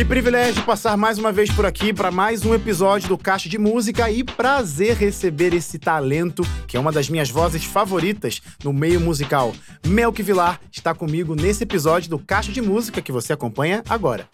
Que 0.00 0.04
privilégio 0.06 0.64
passar 0.64 0.96
mais 0.96 1.18
uma 1.18 1.30
vez 1.30 1.50
por 1.50 1.66
aqui 1.66 1.92
para 1.92 2.10
mais 2.10 2.42
um 2.46 2.54
episódio 2.54 3.06
do 3.06 3.18
Caixa 3.18 3.50
de 3.50 3.58
Música 3.58 4.10
e 4.10 4.24
prazer 4.24 4.96
receber 4.96 5.52
esse 5.52 5.78
talento, 5.78 6.42
que 6.66 6.74
é 6.74 6.80
uma 6.80 6.90
das 6.90 7.10
minhas 7.10 7.28
vozes 7.28 7.66
favoritas 7.66 8.40
no 8.64 8.72
meio 8.72 8.98
musical. 8.98 9.52
Melk 9.86 10.22
Vilar 10.22 10.58
está 10.72 10.94
comigo 10.94 11.34
nesse 11.34 11.64
episódio 11.64 12.08
do 12.08 12.18
Caixa 12.18 12.50
de 12.50 12.62
Música 12.62 13.02
que 13.02 13.12
você 13.12 13.34
acompanha 13.34 13.82
agora. 13.90 14.26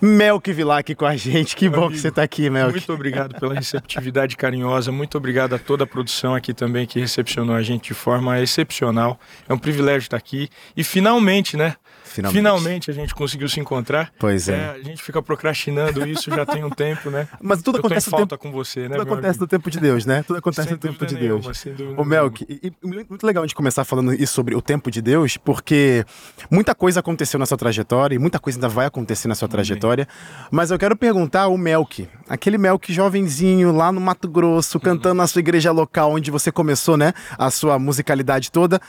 Melk 0.00 0.52
Vilar 0.52 0.78
aqui 0.78 0.94
com 0.94 1.06
a 1.06 1.16
gente, 1.16 1.56
que 1.56 1.68
bom 1.68 1.90
que 1.90 1.98
você 1.98 2.06
está 2.06 2.22
aqui, 2.22 2.48
Melk. 2.48 2.70
Muito 2.70 2.92
obrigado 2.92 3.34
pela 3.40 3.54
receptividade 3.54 4.36
carinhosa, 4.36 4.92
muito 4.92 5.18
obrigado 5.18 5.54
a 5.54 5.58
toda 5.58 5.82
a 5.82 5.86
produção 5.88 6.36
aqui 6.36 6.54
também 6.54 6.86
que 6.86 7.00
recepcionou 7.00 7.56
a 7.56 7.62
gente 7.62 7.88
de 7.88 7.94
forma 7.94 8.40
excepcional. 8.40 9.18
É 9.48 9.52
um 9.52 9.58
privilégio 9.58 10.06
estar 10.06 10.16
aqui 10.16 10.48
e 10.76 10.84
finalmente, 10.84 11.56
né? 11.56 11.74
Finalmente. 12.18 12.36
Finalmente 12.36 12.90
a 12.90 12.94
gente 12.94 13.14
conseguiu 13.14 13.48
se 13.48 13.60
encontrar. 13.60 14.12
Pois 14.18 14.48
é. 14.48 14.54
é. 14.54 14.68
A 14.70 14.82
gente 14.82 15.02
fica 15.02 15.22
procrastinando 15.22 16.06
isso 16.06 16.30
já 16.30 16.44
tem 16.44 16.64
um 16.64 16.70
tempo, 16.70 17.10
né? 17.10 17.28
Mas 17.40 17.62
tudo 17.62 17.76
Eu 17.76 17.80
acontece 17.80 18.10
falta 18.10 18.36
tempo. 18.36 18.42
com 18.42 18.52
você, 18.52 18.88
né? 18.88 18.96
Tudo 18.96 19.02
acontece 19.02 19.30
amigo? 19.30 19.44
no 19.44 19.48
tempo 19.48 19.70
de 19.70 19.80
Deus, 19.80 20.06
né? 20.06 20.22
Tudo 20.22 20.38
acontece 20.38 20.68
Sem 20.68 20.72
no 20.72 20.78
tempo 20.78 21.06
de 21.06 21.14
nenhuma, 21.14 21.40
Deus. 21.40 21.98
Ô, 21.98 22.04
Melk, 22.04 22.44
e, 22.48 22.68
e 22.68 22.72
muito 23.08 23.26
legal 23.26 23.42
a 23.42 23.46
gente 23.46 23.54
começar 23.54 23.84
falando 23.84 24.12
isso 24.12 24.32
sobre 24.32 24.54
o 24.54 24.62
tempo 24.62 24.90
de 24.90 25.00
Deus, 25.00 25.36
porque 25.36 26.04
muita 26.50 26.74
coisa 26.74 27.00
aconteceu 27.00 27.38
na 27.38 27.46
sua 27.46 27.56
trajetória 27.56 28.14
e 28.14 28.18
muita 28.18 28.38
coisa 28.38 28.58
ainda 28.58 28.68
vai 28.68 28.86
acontecer 28.86 29.28
na 29.28 29.34
sua 29.34 29.48
trajetória. 29.48 30.06
Mas 30.50 30.70
eu 30.70 30.78
quero 30.78 30.96
perguntar 30.96 31.42
ao 31.42 31.56
Melk, 31.56 32.08
aquele 32.28 32.58
Melk 32.58 32.92
jovenzinho 32.92 33.72
lá 33.72 33.92
no 33.92 34.00
Mato 34.00 34.28
Grosso, 34.28 34.80
cantando 34.80 35.14
na 35.14 35.26
sua 35.26 35.40
igreja 35.40 35.72
local, 35.72 36.12
onde 36.12 36.30
você 36.30 36.50
começou, 36.50 36.96
né? 36.96 37.12
A 37.36 37.50
sua 37.50 37.78
musicalidade 37.78 38.50
toda. 38.50 38.80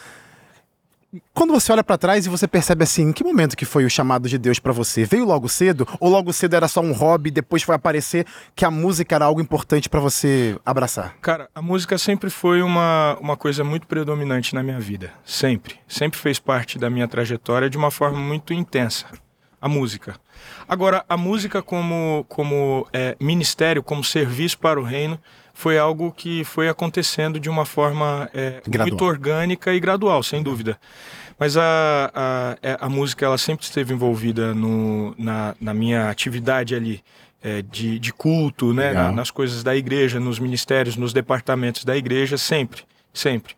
Quando 1.34 1.54
você 1.54 1.72
olha 1.72 1.84
pra 1.84 1.98
trás 1.98 2.26
e 2.26 2.30
você 2.30 2.48
percebe 2.48 2.84
assim, 2.84 3.04
em 3.04 3.12
que 3.12 3.24
momento 3.24 3.58
que 3.58 3.66
foi 3.66 3.84
o 3.84 3.90
chamado 3.90 4.30
de 4.30 4.38
Deus 4.38 4.60
pra 4.60 4.72
você? 4.72 5.06
Veio 5.06 5.26
logo 5.26 5.50
cedo? 5.50 5.88
Ou 6.00 6.10
logo 6.10 6.32
cedo 6.32 6.56
era 6.56 6.68
só 6.68 6.82
um 6.82 6.92
hobby, 6.92 7.32
depois 7.32 7.64
foi 7.64 7.74
aparecer 7.74 8.28
que 8.56 8.64
a 8.64 8.70
música 8.70 9.16
era 9.16 9.26
algo 9.26 9.42
importante 9.42 9.90
pra 9.90 10.00
você 10.00 10.56
abraçar? 10.64 11.16
Cara, 11.20 11.50
a 11.56 11.62
música 11.62 11.98
sempre 11.98 12.30
foi 12.30 12.62
uma, 12.62 13.18
uma 13.20 13.36
coisa 13.36 13.64
muito 13.64 13.88
predominante 13.88 14.54
na 14.54 14.62
minha 14.62 14.80
vida. 14.80 15.12
Sempre. 15.26 15.80
Sempre 15.88 16.20
fez 16.20 16.38
parte 16.38 16.78
da 16.78 16.92
minha 16.92 17.08
trajetória 17.08 17.70
de 17.70 17.78
uma 17.78 17.90
forma 17.90 18.20
muito 18.20 18.54
intensa. 18.54 19.08
A 19.60 19.68
música. 19.68 20.16
Agora, 20.68 21.04
a 21.10 21.18
música 21.18 21.62
como, 21.62 22.24
como 22.30 22.88
é, 22.94 23.18
ministério, 23.20 23.82
como 23.82 24.04
serviço 24.04 24.60
para 24.60 24.80
o 24.80 24.84
reino, 24.84 25.20
foi 25.60 25.78
algo 25.78 26.10
que 26.14 26.46
foi 26.46 26.70
acontecendo 26.70 27.38
de 27.38 27.50
uma 27.50 27.66
forma 27.66 28.30
é, 28.34 28.62
muito 28.92 29.04
orgânica 29.04 29.74
e 29.74 29.80
gradual, 29.80 30.24
sem 30.24 30.42
dúvida. 30.42 30.80
Mas 31.38 31.58
a, 31.58 32.10
a, 32.16 32.58
é, 32.64 32.78
a 32.80 32.88
música 32.88 33.26
ela 33.26 33.38
sempre 33.38 33.66
esteve 33.66 33.94
envolvida 33.94 34.54
no, 34.54 35.14
na, 35.18 35.54
na 35.60 35.74
minha 35.74 36.10
atividade 36.10 36.76
ali 36.76 37.04
é, 37.44 37.62
de, 37.62 38.00
de 38.00 38.14
culto, 38.14 38.74
né? 38.74 38.94
Na- 38.94 39.12
nas 39.12 39.32
coisas 39.32 39.62
da 39.62 39.76
igreja, 39.76 40.18
nos 40.18 40.40
ministérios, 40.40 40.96
nos 40.96 41.12
departamentos 41.12 41.84
da 41.84 41.98
igreja, 41.98 42.38
sempre, 42.38 42.84
sempre. 43.14 43.54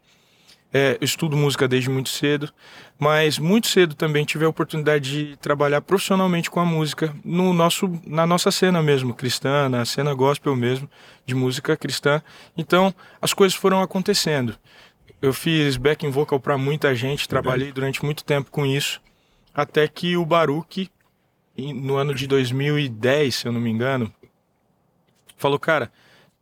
É, 0.74 0.98
estudo 1.02 1.36
música 1.36 1.68
desde 1.68 1.90
muito 1.90 2.08
cedo, 2.08 2.50
mas 2.98 3.38
muito 3.38 3.68
cedo 3.68 3.94
também 3.94 4.24
tive 4.24 4.46
a 4.46 4.50
oportunidade 4.50 5.12
de 5.12 5.36
trabalhar 5.38 5.82
profissionalmente 5.82 6.50
com 6.50 6.62
a 6.62 6.66
música 6.66 7.14
no 7.26 7.54
nosso, 7.54 8.00
na 8.08 8.26
nossa 8.26 8.52
cena 8.52 8.82
mesmo, 8.82 9.14
cristã, 9.14 9.68
na 9.68 9.84
cena 9.84 10.14
gospel 10.14 10.56
mesmo, 10.56 10.90
de 11.26 11.36
música 11.36 11.76
cristã. 11.76 12.22
Então, 12.58 12.94
as 13.22 13.34
coisas 13.34 13.58
foram 13.58 13.82
acontecendo. 13.82 14.56
Eu 15.22 15.34
fiz 15.34 15.76
backing 15.76 16.10
vocal 16.10 16.40
para 16.40 16.58
muita 16.58 16.96
gente, 16.96 17.28
trabalhei 17.28 17.72
durante 17.74 18.04
muito 18.04 18.24
tempo 18.24 18.50
com 18.50 18.66
isso, 18.66 19.02
até 19.54 19.88
que 19.88 20.16
o 20.16 20.26
Baruch, 20.26 20.90
no 21.58 21.96
ano 21.96 22.16
de 22.16 22.26
2010, 22.28 23.36
se 23.36 23.46
eu 23.48 23.52
não 23.52 23.60
me 23.60 23.70
engano, 23.70 24.12
falou, 25.38 25.60
cara, 25.60 25.92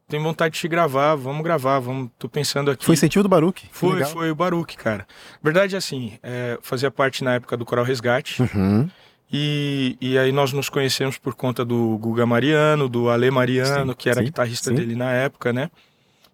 tem 0.10 0.22
vontade 0.22 0.56
de 0.56 0.60
te 0.60 0.68
gravar, 0.68 1.16
vamos 1.16 1.44
gravar, 1.44 1.80
vamos, 1.80 2.10
tô 2.18 2.28
pensando 2.28 2.72
aqui. 2.72 2.84
Foi 2.84 2.94
incentivo 2.94 3.24
do 3.24 3.30
Baruch? 3.30 3.62
Que 3.62 3.68
Foi, 3.72 4.03
foi 4.06 4.31
o 4.31 4.36
Baruch, 4.36 4.75
cara. 4.75 5.08
Verdade, 5.42 5.75
assim, 5.75 6.18
é, 6.24 6.58
fazia 6.62 6.90
parte 6.92 7.24
na 7.24 7.36
época 7.36 7.56
do 7.56 7.64
Coral 7.66 7.86
Resgate. 7.86 8.42
Uhum. 8.42 8.90
E, 9.31 9.96
e 10.02 10.18
aí 10.18 10.31
nós 10.31 10.52
nos 10.52 10.69
conhecemos 10.69 11.18
por 11.19 11.36
conta 11.36 11.64
do 11.64 11.98
Guga 12.00 12.25
Mariano, 12.25 12.90
do 12.90 13.09
Ale 13.09 13.30
Mariano, 13.30 13.92
Sim, 13.92 13.98
que 13.98 14.09
era 14.09 14.19
sim, 14.19 14.25
guitarrista 14.25 14.69
sim. 14.72 14.75
dele 14.75 14.96
na 14.96 15.12
época, 15.12 15.53
né? 15.53 15.69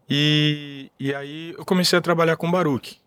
E, 0.09 0.89
e 0.99 1.13
aí 1.13 1.53
eu 1.57 1.65
comecei 1.65 1.97
a 1.99 2.01
trabalhar 2.01 2.37
com 2.37 2.47
o 2.47 2.51
Baruch. 2.51 2.97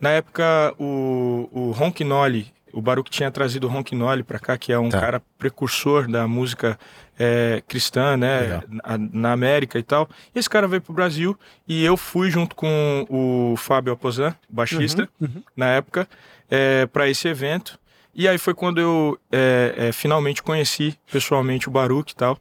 Na 0.00 0.10
época, 0.10 0.72
o, 0.78 1.48
o 1.52 1.70
Ronquinoli, 1.72 2.46
o 2.72 2.80
Baruch 2.80 3.10
tinha 3.10 3.30
trazido 3.30 3.66
o 3.66 3.70
Ronquinoli 3.70 4.22
pra 4.22 4.38
cá, 4.38 4.56
que 4.56 4.72
é 4.72 4.78
um 4.78 4.88
Tá. 4.88 5.00
cara 5.00 5.22
precursor 5.36 6.08
da 6.10 6.26
música 6.28 6.78
é, 7.18 7.62
cristã, 7.66 8.16
né? 8.16 8.62
Na, 8.68 8.98
na 9.12 9.32
América 9.32 9.78
e 9.78 9.82
tal. 9.82 10.08
E 10.34 10.38
esse 10.38 10.48
cara 10.48 10.68
veio 10.68 10.80
pro 10.80 10.92
Brasil 10.92 11.38
e 11.66 11.84
eu 11.84 11.96
fui 11.96 12.30
junto 12.30 12.54
com 12.54 13.06
o 13.08 13.56
Fábio 13.56 13.92
Aposan, 13.92 14.34
baixista, 14.48 15.08
Uhum, 15.20 15.42
na 15.56 15.66
época, 15.66 16.08
é, 16.50 16.86
para 16.86 17.08
esse 17.08 17.26
evento. 17.26 17.78
E 18.14 18.26
aí 18.26 18.38
foi 18.38 18.54
quando 18.54 18.80
eu 18.80 19.18
é, 19.30 19.74
é, 19.76 19.92
finalmente 19.92 20.42
conheci 20.42 20.98
pessoalmente 21.10 21.68
o 21.68 21.70
Baruch 21.70 22.12
e 22.12 22.16
tal, 22.16 22.38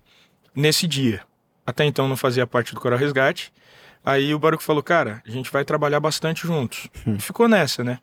nesse 0.56 0.88
dia. 0.88 1.22
Até 1.66 1.84
então 1.86 2.08
não 2.08 2.16
fazia 2.16 2.48
parte 2.48 2.74
do 2.74 2.80
Coral 2.80 2.98
Resgate. 2.98 3.52
Aí 4.06 4.34
o 4.34 4.40
Baruch 4.40 4.64
falou, 4.64 4.82
cara, 4.82 5.22
a 5.28 5.30
gente 5.30 5.52
vai 5.52 5.66
trabalhar 5.66 6.00
bastante 6.00 6.48
juntos. 6.48 6.88
E 7.06 7.20
ficou 7.20 7.48
nessa, 7.48 7.84
né? 7.84 8.00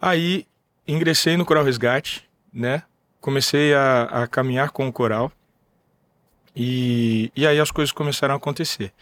Aí 0.00 0.46
ingressei 0.88 1.36
no 1.36 1.44
Coral 1.44 1.64
Resgate, 1.64 2.24
né? 2.52 2.82
Comecei 3.20 3.74
a, 3.74 4.02
a 4.04 4.26
caminhar 4.26 4.70
com 4.70 4.88
o 4.88 4.92
coral. 4.92 5.30
E, 6.54 7.30
e 7.34 7.46
aí 7.46 7.58
as 7.58 7.70
coisas 7.70 7.92
começaram 7.92 8.34
a 8.34 8.36
acontecer. 8.36 8.92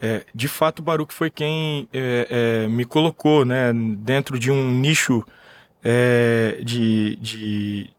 É, 0.00 0.24
de 0.34 0.46
fato, 0.48 0.80
o 0.80 0.82
Baruch 0.82 1.12
foi 1.14 1.30
quem 1.30 1.88
é, 1.92 2.64
é, 2.64 2.68
me 2.68 2.84
colocou 2.84 3.44
né, 3.44 3.72
dentro 3.72 4.38
de 4.38 4.50
um 4.50 4.70
nicho 4.70 5.24
é, 5.82 6.58
de, 6.62 7.16
de 7.16 7.90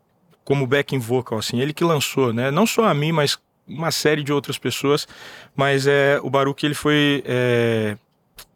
como 0.43 0.67
backing 0.67 0.99
vocal, 0.99 1.39
assim, 1.39 1.59
ele 1.59 1.73
que 1.73 1.83
lançou, 1.83 2.31
né? 2.31 2.51
Não 2.51 2.67
só 2.67 2.85
a 2.85 2.93
mim, 2.93 3.11
mas 3.11 3.37
uma 3.67 3.91
série 3.91 4.23
de 4.23 4.31
outras 4.31 4.57
pessoas, 4.57 5.07
mas 5.55 5.87
é 5.87 6.19
o 6.23 6.29
Baruch 6.29 6.65
ele 6.65 6.75
foi 6.75 7.23
é, 7.25 7.97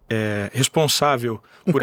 é, 0.09 0.50
responsável 0.53 1.41
Um 1.68 1.72
por 1.72 1.81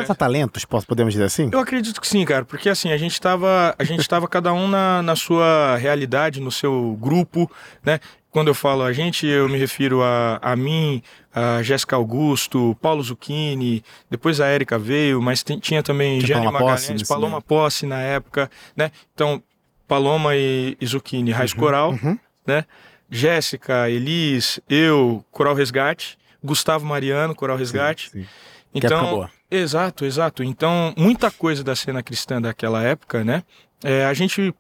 posso- 0.67 0.87
podemos 0.87 1.13
dizer 1.13 1.25
assim? 1.25 1.51
eu 1.53 1.59
acredito 1.59 2.01
que 2.01 2.07
sim, 2.07 2.25
cara, 2.25 2.45
porque 2.45 2.69
assim, 2.69 2.91
a 2.93 2.97
gente 2.97 3.21
tava, 3.21 3.75
a 3.79 3.85
gente 3.85 4.09
tava 4.09 4.27
cada 4.29 4.53
um 4.53 4.67
na, 4.69 5.03
na 5.03 5.15
sua 5.17 5.77
realidade, 5.77 6.41
no 6.41 6.51
seu 6.51 6.97
grupo, 7.01 7.51
né? 7.83 8.01
Quando 8.31 8.49
eu 8.49 8.55
falo 8.55 8.83
a 8.83 8.93
gente, 8.93 9.27
eu 9.27 9.49
me 9.49 9.57
refiro 9.59 10.03
a, 10.03 10.39
a 10.43 10.55
mim, 10.55 11.03
a 11.35 11.63
Jéssica 11.63 11.97
Augusto, 11.97 12.77
Paulo 12.81 13.03
Zucchini, 13.03 13.83
depois 14.11 14.41
a 14.41 14.47
Érica 14.47 14.79
veio, 14.79 15.21
mas 15.23 15.43
tem- 15.43 15.59
tinha 15.59 15.83
também 15.83 16.19
Tinha 16.19 16.37
Jane 16.37 16.45
Paloma 16.47 16.59
Posse 16.59 16.83
Magalhães, 16.83 17.09
Paloma 17.09 17.29
meio. 17.31 17.43
Posse 17.43 17.87
na 17.87 18.01
época, 18.01 18.51
né? 18.77 18.91
Então, 19.15 19.43
Paloma 19.87 20.37
e, 20.37 20.77
e 20.81 20.87
Zucchini, 20.87 21.31
Raiz 21.31 21.55
Coral, 21.55 21.93
uhum. 21.93 22.19
né? 22.47 22.65
Jéssica, 23.11 23.89
Elis, 23.89 24.61
eu, 24.69 25.25
Coral 25.31 25.55
Resgate, 25.55 26.19
Gustavo 26.45 26.85
Mariano, 26.85 27.35
Coral 27.35 27.57
Resgate. 27.57 28.11
Sim, 28.11 28.23
sim. 28.23 28.29
Então, 28.75 29.29
exato, 29.51 30.05
exato. 30.05 30.45
Então, 30.45 30.93
muita 30.97 31.31
coisa 31.31 31.65
da 31.65 31.75
cena 31.75 32.03
cristã 32.03 32.41
daquela 32.41 32.83
época, 32.83 33.25
né? 33.25 33.43
é, 33.83 34.05
a 34.05 34.15
gente 34.15 34.55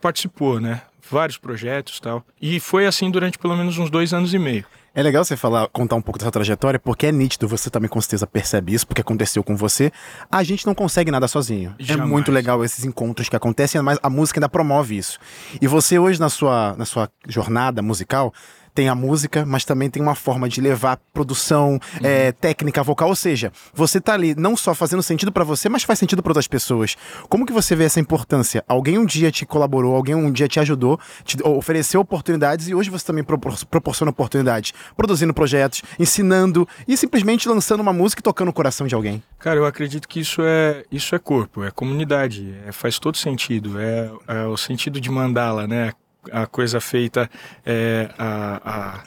participou, 0.00 0.60
né? 0.60 0.82
Vários 1.10 1.38
projetos 1.38 1.98
e 1.98 2.02
tal. 2.02 2.24
E 2.40 2.60
foi 2.60 2.86
assim 2.86 3.10
durante 3.10 3.38
pelo 3.38 3.56
menos 3.56 3.78
uns 3.78 3.90
dois 3.90 4.12
anos 4.14 4.32
e 4.32 4.38
meio. 4.38 4.64
É 4.92 5.02
legal 5.02 5.24
você 5.24 5.36
falar, 5.36 5.68
contar 5.68 5.94
um 5.94 6.02
pouco 6.02 6.18
dessa 6.18 6.32
trajetória, 6.32 6.78
porque 6.78 7.06
é 7.06 7.12
nítido, 7.12 7.46
você 7.46 7.70
também 7.70 7.88
com 7.88 8.00
certeza 8.00 8.26
percebe 8.26 8.74
isso, 8.74 8.84
porque 8.84 9.00
aconteceu 9.00 9.42
com 9.44 9.56
você. 9.56 9.92
A 10.28 10.42
gente 10.42 10.66
não 10.66 10.74
consegue 10.74 11.12
nada 11.12 11.28
sozinho. 11.28 11.74
É 11.78 11.84
Jamais. 11.84 12.10
muito 12.10 12.32
legal 12.32 12.64
esses 12.64 12.84
encontros 12.84 13.28
que 13.28 13.36
acontecem, 13.36 13.80
mas 13.82 13.98
a 14.02 14.10
música 14.10 14.40
ainda 14.40 14.48
promove 14.48 14.96
isso. 14.96 15.18
E 15.60 15.66
você 15.68 15.96
hoje, 15.96 16.18
na 16.18 16.28
sua, 16.28 16.74
na 16.76 16.84
sua 16.84 17.08
jornada 17.28 17.80
musical, 17.82 18.34
tem 18.74 18.88
a 18.88 18.94
música, 18.94 19.44
mas 19.46 19.64
também 19.64 19.90
tem 19.90 20.02
uma 20.02 20.14
forma 20.14 20.48
de 20.48 20.60
levar 20.60 20.98
produção, 21.12 21.78
é, 22.02 22.32
técnica 22.32 22.82
vocal, 22.82 23.08
ou 23.08 23.16
seja, 23.16 23.52
você 23.74 24.00
tá 24.00 24.14
ali 24.14 24.34
não 24.34 24.56
só 24.56 24.74
fazendo 24.74 25.02
sentido 25.02 25.30
pra 25.32 25.44
você, 25.44 25.68
mas 25.68 25.82
faz 25.82 25.98
sentido 25.98 26.22
pra 26.22 26.30
outras 26.30 26.46
pessoas. 26.48 26.96
Como 27.28 27.44
que 27.46 27.52
você 27.52 27.74
vê 27.76 27.84
essa 27.84 28.00
importância? 28.00 28.64
Alguém 28.68 28.98
um 28.98 29.04
dia 29.06 29.30
te 29.30 29.44
colaborou, 29.44 29.94
alguém 29.94 30.14
um 30.14 30.30
dia 30.32 30.48
te 30.48 30.58
ajudou, 30.60 30.98
te 31.24 31.36
ofereceu 31.42 32.00
oportunidades 32.00 32.68
e 32.68 32.74
hoje 32.74 32.90
você 32.90 33.04
também 33.06 33.24
propor- 33.24 33.64
proporciona 33.66 34.10
oportunidades, 34.10 34.72
produzindo 34.96 35.34
projetos, 35.34 35.82
ensinando 35.98 36.66
e 36.86 36.96
simplesmente 36.96 37.48
lançando 37.48 37.80
uma 37.80 37.92
música 37.92 38.20
e 38.20 38.22
tocando 38.22 38.48
o 38.48 38.52
coração 38.52 38.86
de 38.86 38.94
alguém. 38.94 39.22
Cara, 39.38 39.58
eu 39.58 39.66
acredito 39.66 40.08
que 40.08 40.20
isso 40.20 40.42
é 40.42 40.84
isso 40.90 41.14
é 41.14 41.18
corpo, 41.18 41.64
é 41.64 41.70
comunidade, 41.70 42.54
é- 42.66 42.72
faz 42.72 42.98
todo 42.98 43.16
sentido. 43.16 43.78
É, 43.80 44.10
é 44.28 44.44
o 44.46 44.56
sentido 44.56 45.00
de 45.00 45.10
mandala, 45.10 45.66
né? 45.66 45.92
A 46.32 46.46
coisa 46.46 46.80
feita 46.80 47.30
é, 47.64 48.10
a, 48.18 48.60
a- 48.64 49.00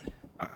a- 0.45 0.49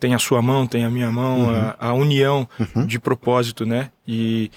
tem 0.00 0.14
a 0.14 0.18
sua 0.18 0.40
mão, 0.40 0.66
tem 0.66 0.84
a 0.84 0.90
minha 0.90 1.10
mão, 1.10 1.50
a, 1.80 1.88
a 1.88 1.92
união 1.92 2.48
de 2.86 2.98
propósito, 3.00 3.66
né? 3.66 3.90
E, 4.06 4.50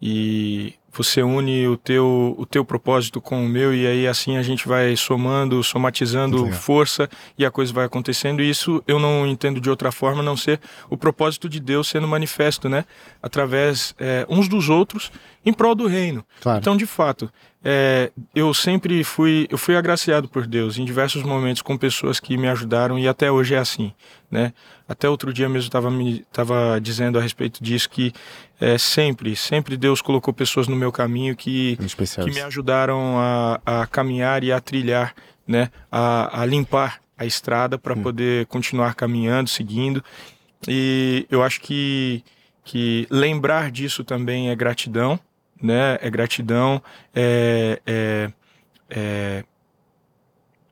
e 0.00 0.74
você 0.92 1.22
une 1.22 1.68
o 1.68 1.76
teu, 1.76 2.34
o 2.38 2.46
teu 2.46 2.64
propósito 2.64 3.20
com 3.20 3.44
o 3.44 3.48
meu 3.48 3.74
e 3.74 3.86
aí 3.86 4.06
assim 4.06 4.38
a 4.38 4.42
gente 4.42 4.66
vai 4.66 4.96
somando, 4.96 5.62
somatizando 5.62 6.38
força 6.52 7.06
e 7.36 7.44
a 7.44 7.50
coisa 7.50 7.70
vai 7.72 7.84
acontecendo. 7.84 8.40
E 8.42 8.48
isso 8.48 8.82
eu 8.86 8.98
não 8.98 9.26
entendo 9.26 9.60
de 9.60 9.68
outra 9.68 9.92
forma 9.92 10.20
a 10.22 10.24
não 10.24 10.36
ser 10.36 10.58
o 10.88 10.96
propósito 10.96 11.48
de 11.50 11.60
Deus 11.60 11.88
sendo 11.88 12.08
manifesto, 12.08 12.66
né? 12.68 12.86
Através 13.22 13.94
é, 13.98 14.24
uns 14.30 14.48
dos 14.48 14.70
outros 14.70 15.12
em 15.46 15.52
prol 15.52 15.76
do 15.76 15.86
reino. 15.86 16.26
Claro. 16.40 16.58
Então, 16.58 16.76
de 16.76 16.84
fato, 16.84 17.32
é, 17.64 18.10
eu 18.34 18.52
sempre 18.52 19.04
fui, 19.04 19.46
eu 19.48 19.56
fui 19.56 19.76
agraciado 19.76 20.28
por 20.28 20.44
Deus 20.44 20.76
em 20.76 20.84
diversos 20.84 21.22
momentos 21.22 21.62
com 21.62 21.78
pessoas 21.78 22.18
que 22.18 22.36
me 22.36 22.48
ajudaram 22.48 22.98
e 22.98 23.06
até 23.06 23.30
hoje 23.30 23.54
é 23.54 23.58
assim, 23.58 23.92
né? 24.28 24.52
Até 24.88 25.08
outro 25.08 25.32
dia 25.32 25.48
mesmo 25.48 25.68
estava 25.68 25.88
me 25.88 26.24
tava 26.32 26.80
dizendo 26.80 27.18
a 27.18 27.22
respeito 27.22 27.62
disso 27.62 27.88
que 27.88 28.12
é, 28.60 28.76
sempre, 28.76 29.36
sempre 29.36 29.76
Deus 29.76 30.02
colocou 30.02 30.34
pessoas 30.34 30.66
no 30.66 30.74
meu 30.74 30.90
caminho 30.90 31.36
que, 31.36 31.78
que 32.24 32.30
me 32.30 32.40
ajudaram 32.40 33.16
a, 33.18 33.60
a 33.64 33.86
caminhar 33.86 34.42
e 34.42 34.52
a 34.52 34.60
trilhar, 34.60 35.14
né? 35.46 35.70
A, 35.90 36.42
a 36.42 36.44
limpar 36.44 37.00
a 37.16 37.24
estrada 37.24 37.78
para 37.78 37.94
hum. 37.94 38.02
poder 38.02 38.46
continuar 38.46 38.94
caminhando, 38.94 39.48
seguindo. 39.48 40.04
E 40.66 41.24
eu 41.30 41.42
acho 41.42 41.60
que 41.60 42.24
que 42.66 43.06
lembrar 43.08 43.70
disso 43.70 44.02
também 44.02 44.50
é 44.50 44.56
gratidão, 44.56 45.18
né? 45.60 45.98
É 46.00 46.10
gratidão, 46.10 46.82
é, 47.14 47.80
é, 47.86 48.30
é, 48.90 49.44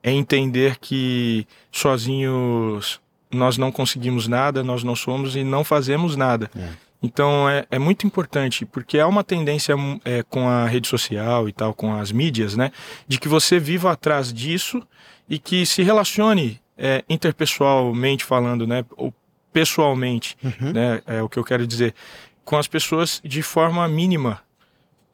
é 0.03 0.11
entender 0.13 0.79
que 0.79 1.47
sozinhos 1.71 3.01
nós 3.31 3.59
não 3.59 3.73
conseguimos 3.73 4.29
nada, 4.29 4.63
nós 4.63 4.85
não 4.85 4.95
somos 4.95 5.35
e 5.37 5.43
não 5.43 5.65
fazemos 5.65 6.17
nada. 6.17 6.51
É. 6.57 6.69
Então 7.03 7.49
é, 7.49 7.67
é 7.71 7.79
muito 7.79 8.07
importante, 8.07 8.65
porque 8.65 8.99
há 8.99 9.07
uma 9.07 9.23
tendência 9.23 9.75
é, 10.05 10.23
com 10.23 10.49
a 10.49 10.67
rede 10.67 10.89
social 10.89 11.47
e 11.49 11.53
tal, 11.53 11.75
com 11.75 11.93
as 11.95 12.11
mídias, 12.11 12.57
né? 12.57 12.73
De 13.07 13.21
que 13.21 13.29
você 13.29 13.59
viva 13.59 13.93
atrás 13.93 14.33
disso 14.33 14.83
e 15.29 15.39
que 15.39 15.67
se 15.67 15.83
relacione 15.83 16.61
é, 16.79 17.05
interpessoalmente 17.09 18.25
falando, 18.25 18.67
né? 18.67 18.85
Ou 18.97 19.13
pessoalmente, 19.53 20.37
uhum. 20.43 20.73
né? 20.73 21.03
É 21.07 21.23
o 21.23 21.29
que 21.29 21.39
eu 21.39 21.45
quero 21.45 21.67
dizer. 21.67 21.95
Com 22.43 22.57
as 22.57 22.67
pessoas 22.67 23.21
de 23.23 23.43
forma 23.43 23.87
mínima, 23.87 24.41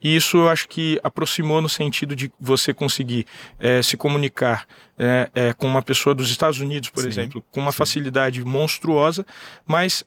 e 0.01 0.15
isso 0.15 0.37
eu 0.37 0.49
acho 0.49 0.67
que 0.67 0.99
aproximou 1.03 1.61
no 1.61 1.69
sentido 1.69 2.15
de 2.15 2.31
você 2.39 2.73
conseguir 2.73 3.25
é, 3.59 3.81
se 3.81 3.95
comunicar 3.95 4.65
é, 4.97 5.29
é, 5.33 5.53
com 5.53 5.67
uma 5.67 5.81
pessoa 5.81 6.13
dos 6.13 6.29
Estados 6.29 6.59
Unidos, 6.59 6.89
por 6.89 7.01
sim, 7.01 7.09
exemplo, 7.09 7.43
com 7.49 7.59
uma 7.59 7.71
sim. 7.71 7.77
facilidade 7.77 8.43
monstruosa, 8.43 9.25
mas 9.65 10.03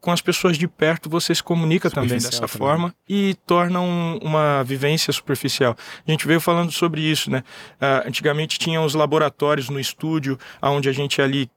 com 0.00 0.10
as 0.12 0.20
pessoas 0.22 0.56
de 0.56 0.66
perto 0.66 1.10
você 1.10 1.34
se 1.34 1.42
comunica 1.42 1.90
também 1.90 2.10
dessa 2.10 2.30
também. 2.30 2.48
forma 2.48 2.94
e 3.08 3.36
torna 3.46 3.80
um, 3.80 4.18
uma 4.22 4.62
vivência 4.62 5.12
superficial. 5.12 5.76
A 6.06 6.10
gente 6.10 6.26
veio 6.26 6.40
falando 6.40 6.70
sobre 6.72 7.02
isso, 7.02 7.30
né? 7.30 7.42
Uh, 7.74 8.08
antigamente 8.08 8.58
tinha 8.58 8.80
os 8.80 8.94
laboratórios 8.94 9.68
no 9.68 9.78
estúdio, 9.78 10.38
onde 10.62 10.88
a 10.88 10.92
gente 10.92 11.20
ali 11.20 11.50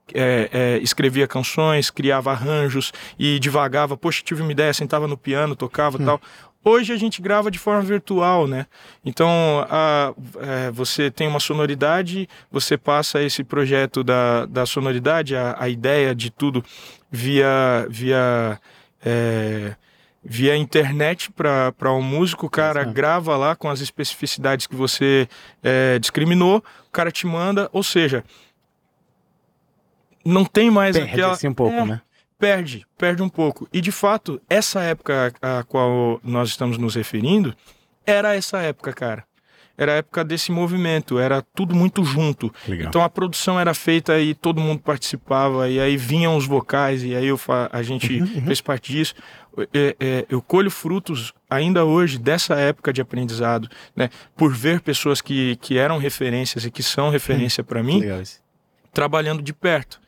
escrevia 0.82 1.28
canções, 1.28 1.90
criava 1.90 2.32
arranjos 2.32 2.92
e 3.18 3.40
divagava. 3.40 3.96
Poxa, 3.96 4.22
tive 4.24 4.42
uma 4.42 4.52
ideia, 4.52 4.74
sentava 4.74 5.08
no 5.08 5.16
piano, 5.16 5.56
tocava 5.56 6.02
hum. 6.02 6.06
tal. 6.06 6.22
Hoje 6.64 6.94
a 6.94 6.98
gente 6.98 7.22
grava 7.22 7.50
de 7.50 7.58
forma 7.58 7.82
virtual, 7.82 8.48
né? 8.48 8.68
Então 9.04 9.66
a, 9.68 10.14
é, 10.40 10.72
você 10.72 11.10
tem 11.10 11.28
uma 11.28 11.40
sonoridade, 11.40 12.30
você 12.52 12.78
passa 12.78 13.22
esse 13.22 13.44
projeto 13.44 14.04
da, 14.04 14.46
da 14.46 14.66
sonoridade, 14.66 15.36
a, 15.36 15.56
a 15.58 15.68
ideia 15.68 16.14
de 16.14 16.30
tudo 16.30 16.64
via 17.12 17.88
via 17.90 18.60
é, 19.04 19.76
via 20.24 20.56
internet 20.56 21.32
para 21.32 21.92
um 21.92 22.02
músico, 22.02 22.46
o 22.46 22.50
cara 22.50 22.84
grava 22.84 23.36
lá 23.36 23.56
com 23.56 23.68
as 23.68 23.82
especificidades 23.82 24.68
que 24.68 24.76
você 24.76 25.28
é, 25.64 25.98
discriminou, 25.98 26.64
o 26.88 26.92
cara 26.92 27.12
te 27.12 27.26
manda, 27.26 27.70
ou 27.74 27.82
seja, 27.82 28.24
não 30.24 30.46
tem 30.46 30.70
mais 30.70 30.96
Perde 30.96 31.12
aquela... 31.12 31.38
um 31.46 31.54
pouco, 31.54 31.76
é, 31.76 31.86
né? 31.86 32.02
Perde, 32.42 32.88
perde 32.98 33.22
um 33.22 33.30
pouco. 33.30 33.70
E 33.72 33.80
de 33.80 33.92
fato, 33.92 34.42
essa 34.50 34.82
época 34.82 35.32
a 35.40 35.64
qual 35.64 36.20
nós 36.24 36.50
estamos 36.50 36.76
nos 36.80 36.96
referindo 36.96 37.56
era 38.04 38.36
essa 38.36 38.58
época, 38.58 38.92
cara. 38.92 39.24
Era 39.78 39.94
a 39.94 39.96
época 39.98 40.24
desse 40.24 40.52
movimento, 40.52 41.20
era 41.20 41.42
tudo 41.42 41.76
muito 41.76 42.04
junto. 42.04 42.54
Legal. 42.68 42.90
Então 42.90 43.04
a 43.04 43.10
produção 43.10 43.60
era 43.60 43.74
feita 43.76 44.20
e 44.20 44.34
todo 44.34 44.60
mundo 44.60 44.82
participava, 44.82 45.70
e 45.70 45.80
aí 45.80 45.96
vinham 45.96 46.36
os 46.36 46.46
vocais, 46.46 47.04
e 47.04 47.16
aí 47.16 47.28
eu 47.28 47.40
a 47.72 47.82
gente 47.84 48.20
uhum, 48.20 48.28
uhum. 48.36 48.46
fez 48.46 48.60
parte 48.60 48.92
disso. 48.92 49.14
É, 49.74 49.96
é, 50.00 50.26
eu 50.30 50.42
colho 50.42 50.72
frutos 50.72 51.34
ainda 51.50 51.86
hoje 51.86 52.18
dessa 52.18 52.56
época 52.56 52.92
de 52.92 53.02
aprendizado, 53.02 53.70
né? 53.96 54.10
Por 54.36 54.54
ver 54.54 54.82
pessoas 54.82 55.22
que, 55.22 55.58
que 55.58 55.78
eram 55.78 56.00
referências 56.00 56.66
e 56.66 56.72
que 56.72 56.82
são 56.82 57.10
referência 57.10 57.64
para 57.64 57.84
mim, 57.84 58.02
trabalhando 58.92 59.42
de 59.44 59.54
perto 59.54 60.02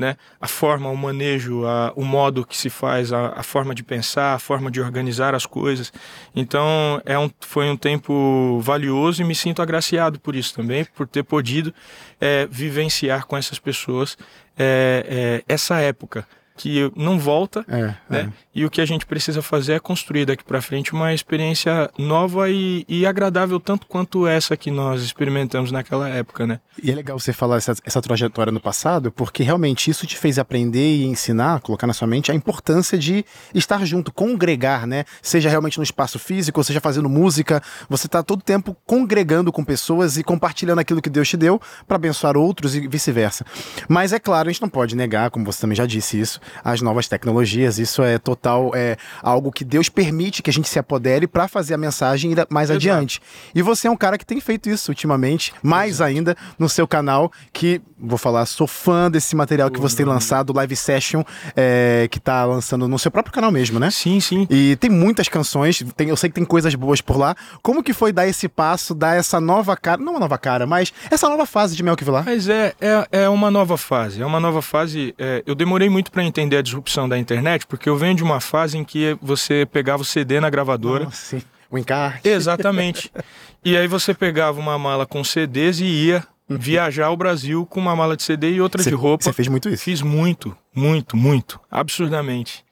né? 0.00 0.16
A 0.40 0.48
forma, 0.48 0.88
o 0.88 0.96
manejo, 0.96 1.66
a, 1.66 1.92
o 1.94 2.02
modo 2.04 2.44
que 2.44 2.56
se 2.56 2.70
faz, 2.70 3.12
a, 3.12 3.34
a, 3.36 3.42
forma 3.42 3.74
de 3.74 3.84
pensar, 3.84 4.34
a 4.34 4.38
forma 4.38 4.70
de 4.70 4.80
organizar 4.80 5.34
as 5.34 5.44
coisas. 5.44 5.92
Então, 6.34 7.00
é 7.04 7.18
um, 7.18 7.30
foi 7.40 7.68
um 7.68 7.76
tempo 7.76 8.58
valioso 8.62 9.20
e 9.20 9.24
me 9.24 9.34
sinto 9.34 9.60
agraciado 9.60 10.18
por 10.18 10.34
isso 10.34 10.54
também, 10.54 10.84
por 10.96 11.06
ter 11.06 11.22
podido 11.22 11.72
é, 12.20 12.48
vivenciar 12.50 13.26
com 13.26 13.36
essas 13.36 13.58
pessoas 13.58 14.16
é, 14.58 15.44
essa 15.46 15.78
época 15.78 16.26
que 16.60 16.92
não 16.94 17.18
volta, 17.18 17.64
é, 17.66 17.82
né? 17.82 17.96
É. 18.10 18.28
E 18.54 18.66
o 18.66 18.70
que 18.70 18.82
a 18.82 18.84
gente 18.84 19.06
precisa 19.06 19.40
fazer 19.40 19.72
é 19.72 19.80
construir 19.80 20.26
daqui 20.26 20.44
para 20.44 20.60
frente 20.60 20.92
uma 20.92 21.14
experiência 21.14 21.90
nova 21.96 22.50
e, 22.50 22.84
e, 22.86 23.06
agradável 23.06 23.58
tanto 23.58 23.86
quanto 23.86 24.26
essa 24.26 24.58
que 24.58 24.70
nós 24.70 25.02
experimentamos 25.02 25.72
naquela 25.72 26.06
época, 26.06 26.46
né? 26.46 26.60
E 26.82 26.90
é 26.90 26.94
legal 26.94 27.18
você 27.18 27.32
falar 27.32 27.56
essa, 27.56 27.74
essa 27.82 28.02
trajetória 28.02 28.52
no 28.52 28.60
passado, 28.60 29.10
porque 29.10 29.42
realmente 29.42 29.90
isso 29.90 30.06
te 30.06 30.18
fez 30.18 30.38
aprender 30.38 30.96
e 30.96 31.04
ensinar, 31.04 31.60
colocar 31.60 31.86
na 31.86 31.94
sua 31.94 32.06
mente 32.06 32.30
a 32.30 32.34
importância 32.34 32.98
de 32.98 33.24
estar 33.54 33.82
junto, 33.86 34.12
congregar, 34.12 34.86
né? 34.86 35.06
Seja 35.22 35.48
realmente 35.48 35.78
no 35.78 35.84
espaço 35.84 36.18
físico, 36.18 36.62
seja 36.62 36.80
fazendo 36.80 37.08
música, 37.08 37.62
você 37.88 38.06
está 38.06 38.22
todo 38.22 38.42
tempo 38.42 38.76
congregando 38.84 39.50
com 39.50 39.64
pessoas 39.64 40.18
e 40.18 40.22
compartilhando 40.22 40.80
aquilo 40.80 41.00
que 41.00 41.08
Deus 41.08 41.26
te 41.26 41.38
deu 41.38 41.58
para 41.88 41.96
abençoar 41.96 42.36
outros 42.36 42.74
e 42.74 42.86
vice-versa. 42.86 43.46
Mas 43.88 44.12
é 44.12 44.18
claro, 44.18 44.50
a 44.50 44.52
gente 44.52 44.60
não 44.60 44.68
pode 44.68 44.94
negar, 44.94 45.30
como 45.30 45.46
você 45.46 45.62
também 45.62 45.76
já 45.76 45.86
disse 45.86 46.20
isso, 46.20 46.38
as 46.64 46.80
novas 46.80 47.08
tecnologias. 47.08 47.78
Isso 47.78 48.02
é 48.02 48.18
total 48.18 48.72
é 48.74 48.96
algo 49.22 49.50
que 49.52 49.64
Deus 49.64 49.88
permite 49.88 50.42
que 50.42 50.50
a 50.50 50.52
gente 50.52 50.68
se 50.68 50.78
apodere 50.78 51.26
para 51.26 51.48
fazer 51.48 51.74
a 51.74 51.78
mensagem 51.78 52.32
ir 52.32 52.46
mais 52.48 52.70
Exato. 52.70 52.76
adiante. 52.76 53.20
E 53.54 53.62
você 53.62 53.88
é 53.88 53.90
um 53.90 53.96
cara 53.96 54.16
que 54.16 54.26
tem 54.26 54.40
feito 54.40 54.68
isso 54.68 54.90
ultimamente, 54.90 55.52
mais 55.62 55.96
Exato. 55.96 56.08
ainda 56.08 56.36
no 56.58 56.68
seu 56.68 56.86
canal, 56.86 57.30
que 57.52 57.80
vou 57.98 58.18
falar, 58.18 58.46
sou 58.46 58.66
fã 58.66 59.10
desse 59.10 59.36
material 59.36 59.70
que 59.70 59.78
você 59.78 59.98
tem 59.98 60.06
lançado, 60.06 60.52
live 60.52 60.74
session, 60.74 61.22
é, 61.54 62.08
que 62.10 62.18
tá 62.18 62.44
lançando 62.44 62.88
no 62.88 62.98
seu 62.98 63.10
próprio 63.10 63.32
canal 63.32 63.52
mesmo, 63.52 63.78
né? 63.78 63.90
Sim, 63.90 64.20
sim. 64.20 64.46
E 64.48 64.76
tem 64.76 64.90
muitas 64.90 65.28
canções, 65.28 65.84
tem, 65.96 66.08
eu 66.08 66.16
sei 66.16 66.30
que 66.30 66.34
tem 66.34 66.44
coisas 66.44 66.74
boas 66.74 67.00
por 67.00 67.18
lá. 67.18 67.36
Como 67.62 67.82
que 67.82 67.92
foi 67.92 68.12
dar 68.12 68.26
esse 68.26 68.48
passo, 68.48 68.94
dar 68.94 69.16
essa 69.16 69.40
nova 69.40 69.76
cara, 69.76 70.00
não 70.00 70.14
uma 70.14 70.20
nova 70.20 70.38
cara, 70.38 70.66
mas 70.66 70.92
essa 71.10 71.28
nova 71.28 71.44
fase 71.44 71.76
de 71.76 71.82
Melk 71.82 72.02
Vilar? 72.02 72.24
Mas 72.24 72.48
é, 72.48 72.74
é, 72.80 73.08
é 73.12 73.28
uma 73.28 73.50
nova 73.50 73.76
fase, 73.76 74.22
é 74.22 74.26
uma 74.26 74.40
nova 74.40 74.62
fase. 74.62 75.14
É, 75.18 75.42
eu 75.46 75.54
demorei 75.54 75.88
muito 75.88 76.10
para 76.10 76.24
entender 76.24 76.39
a 76.56 76.62
disrupção 76.62 77.08
da 77.08 77.18
internet, 77.18 77.66
porque 77.66 77.88
eu 77.88 77.96
venho 77.96 78.14
de 78.14 78.22
uma 78.22 78.40
fase 78.40 78.78
em 78.78 78.84
que 78.84 79.16
você 79.20 79.66
pegava 79.70 80.02
o 80.02 80.04
CD 80.04 80.40
na 80.40 80.50
gravadora. 80.50 81.04
Nossa. 81.04 81.42
O 81.70 81.78
encarte. 81.78 82.28
Exatamente. 82.28 83.12
e 83.64 83.76
aí 83.76 83.86
você 83.86 84.12
pegava 84.12 84.58
uma 84.58 84.78
mala 84.78 85.06
com 85.06 85.22
CDs 85.22 85.80
e 85.80 85.84
ia 85.84 86.24
viajar 86.48 87.06
ao 87.06 87.16
Brasil 87.16 87.64
com 87.66 87.78
uma 87.78 87.94
mala 87.94 88.16
de 88.16 88.24
CD 88.24 88.52
e 88.54 88.60
outra 88.60 88.82
cê, 88.82 88.90
de 88.90 88.96
roupa. 88.96 89.24
Você 89.24 89.32
fez 89.32 89.48
muito 89.48 89.68
isso? 89.68 89.84
Fiz 89.84 90.02
muito, 90.02 90.56
muito, 90.74 91.16
muito, 91.16 91.60
absurdamente. 91.70 92.64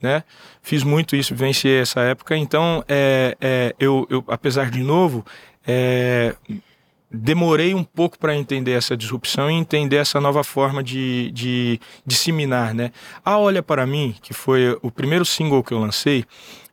Né? 0.00 0.22
Fiz 0.62 0.84
muito 0.84 1.16
isso, 1.16 1.34
venci 1.34 1.68
essa 1.68 2.00
época. 2.00 2.36
Então, 2.36 2.84
é, 2.88 3.36
é, 3.40 3.74
eu, 3.78 4.06
eu, 4.08 4.22
apesar 4.28 4.70
de 4.70 4.82
novo, 4.82 5.24
é, 5.66 6.34
demorei 7.14 7.74
um 7.74 7.84
pouco 7.84 8.18
para 8.18 8.36
entender 8.36 8.72
essa 8.72 8.96
disrupção 8.96 9.50
e 9.50 9.54
entender 9.54 9.96
essa 9.96 10.20
nova 10.20 10.42
forma 10.44 10.82
de, 10.82 11.30
de 11.32 11.80
disseminar. 12.04 12.74
Né? 12.74 12.90
A 13.24 13.38
Olha 13.38 13.62
Para 13.62 13.86
Mim, 13.86 14.14
que 14.20 14.34
foi 14.34 14.76
o 14.82 14.90
primeiro 14.90 15.24
single 15.24 15.62
que 15.62 15.72
eu 15.72 15.78
lancei, 15.78 16.24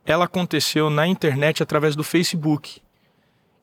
ela 0.04 0.24
aconteceu 0.24 0.90
na 0.90 1.06
internet 1.06 1.62
através 1.62 1.94
do 1.94 2.04
Facebook. 2.04 2.80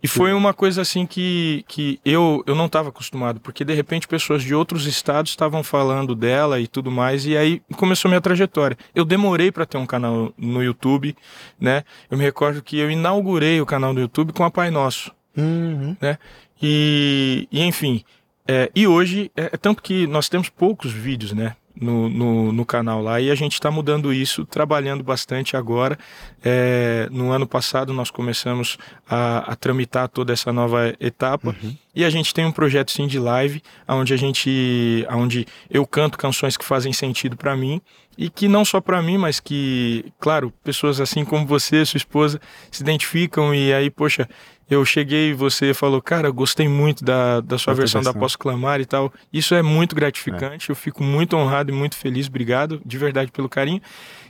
E 0.01 0.07
foi 0.07 0.31
uma 0.31 0.53
coisa 0.53 0.81
assim 0.81 1.05
que, 1.05 1.65
que 1.67 1.99
eu, 2.05 2.41
eu 2.47 2.55
não 2.55 2.67
estava 2.67 2.87
acostumado, 2.87 3.41
porque 3.41 3.65
de 3.65 3.73
repente 3.73 4.07
pessoas 4.07 4.41
de 4.41 4.55
outros 4.55 4.85
estados 4.85 5.31
estavam 5.31 5.61
falando 5.61 6.15
dela 6.15 6.57
e 6.59 6.67
tudo 6.67 6.89
mais, 6.89 7.25
e 7.25 7.35
aí 7.35 7.61
começou 7.75 8.07
minha 8.07 8.21
trajetória. 8.21 8.77
Eu 8.95 9.03
demorei 9.03 9.51
para 9.51 9.65
ter 9.65 9.77
um 9.77 9.85
canal 9.85 10.31
no 10.37 10.63
YouTube, 10.63 11.15
né? 11.59 11.83
Eu 12.09 12.17
me 12.17 12.23
recordo 12.23 12.63
que 12.63 12.79
eu 12.79 12.89
inaugurei 12.89 13.59
o 13.59 13.65
canal 13.65 13.93
no 13.93 13.99
YouTube 13.99 14.31
com 14.31 14.45
a 14.45 14.49
Pai 14.49 14.71
Nosso, 14.71 15.13
uhum. 15.35 15.97
né? 15.99 16.17
E, 16.61 17.47
e 17.51 17.63
enfim, 17.63 18.03
é, 18.47 18.71
e 18.75 18.87
hoje, 18.87 19.31
é, 19.35 19.43
é 19.53 19.57
tanto 19.57 19.81
que 19.81 20.07
nós 20.07 20.27
temos 20.27 20.49
poucos 20.49 20.91
vídeos, 20.91 21.33
né? 21.33 21.55
no, 21.79 22.09
no, 22.09 22.51
no, 22.51 22.65
canal 22.65 23.01
lá 23.01 23.21
e 23.21 23.31
a 23.31 23.35
gente 23.35 23.53
está 23.53 23.71
mudando 23.71 24.13
isso, 24.13 24.45
trabalhando 24.45 25.03
bastante 25.03 25.55
agora. 25.55 25.97
É, 26.43 27.07
no 27.11 27.31
ano 27.31 27.47
passado 27.47 27.93
nós 27.93 28.11
começamos 28.11 28.77
a, 29.09 29.51
a, 29.51 29.55
tramitar 29.55 30.09
toda 30.09 30.33
essa 30.33 30.51
nova 30.51 30.93
etapa 30.99 31.55
uhum. 31.63 31.75
e 31.95 32.03
a 32.03 32.09
gente 32.09 32.33
tem 32.33 32.45
um 32.45 32.51
projeto 32.51 32.91
sim 32.91 33.07
de 33.07 33.17
live, 33.17 33.61
onde 33.87 34.13
a 34.13 34.17
gente, 34.17 35.05
onde 35.11 35.45
eu 35.69 35.85
canto 35.87 36.17
canções 36.17 36.57
que 36.57 36.65
fazem 36.65 36.91
sentido 36.91 37.37
para 37.37 37.55
mim 37.55 37.81
e 38.17 38.29
que 38.29 38.49
não 38.49 38.65
só 38.65 38.81
para 38.81 39.01
mim, 39.01 39.17
mas 39.17 39.39
que, 39.39 40.11
claro, 40.19 40.51
pessoas 40.63 40.99
assim 40.99 41.23
como 41.23 41.45
você, 41.45 41.85
sua 41.85 41.97
esposa, 41.97 42.41
se 42.69 42.83
identificam 42.83 43.55
e 43.55 43.73
aí, 43.73 43.89
poxa, 43.89 44.27
eu 44.69 44.85
cheguei 44.85 45.31
e 45.31 45.33
você 45.33 45.73
falou, 45.73 46.01
cara, 46.01 46.29
gostei 46.29 46.67
muito 46.67 47.03
da, 47.03 47.41
da 47.41 47.57
sua 47.57 47.73
versão 47.73 48.01
da 48.01 48.13
Posso 48.13 48.37
Clamar 48.37 48.79
e 48.79 48.85
tal. 48.85 49.11
Isso 49.33 49.55
é 49.55 49.61
muito 49.61 49.95
gratificante, 49.95 50.69
é. 50.69 50.71
eu 50.71 50.75
fico 50.75 51.03
muito 51.03 51.35
honrado 51.35 51.71
e 51.71 51.73
muito 51.73 51.97
feliz, 51.97 52.27
obrigado 52.27 52.81
de 52.85 52.97
verdade 52.97 53.31
pelo 53.31 53.49
carinho. 53.49 53.81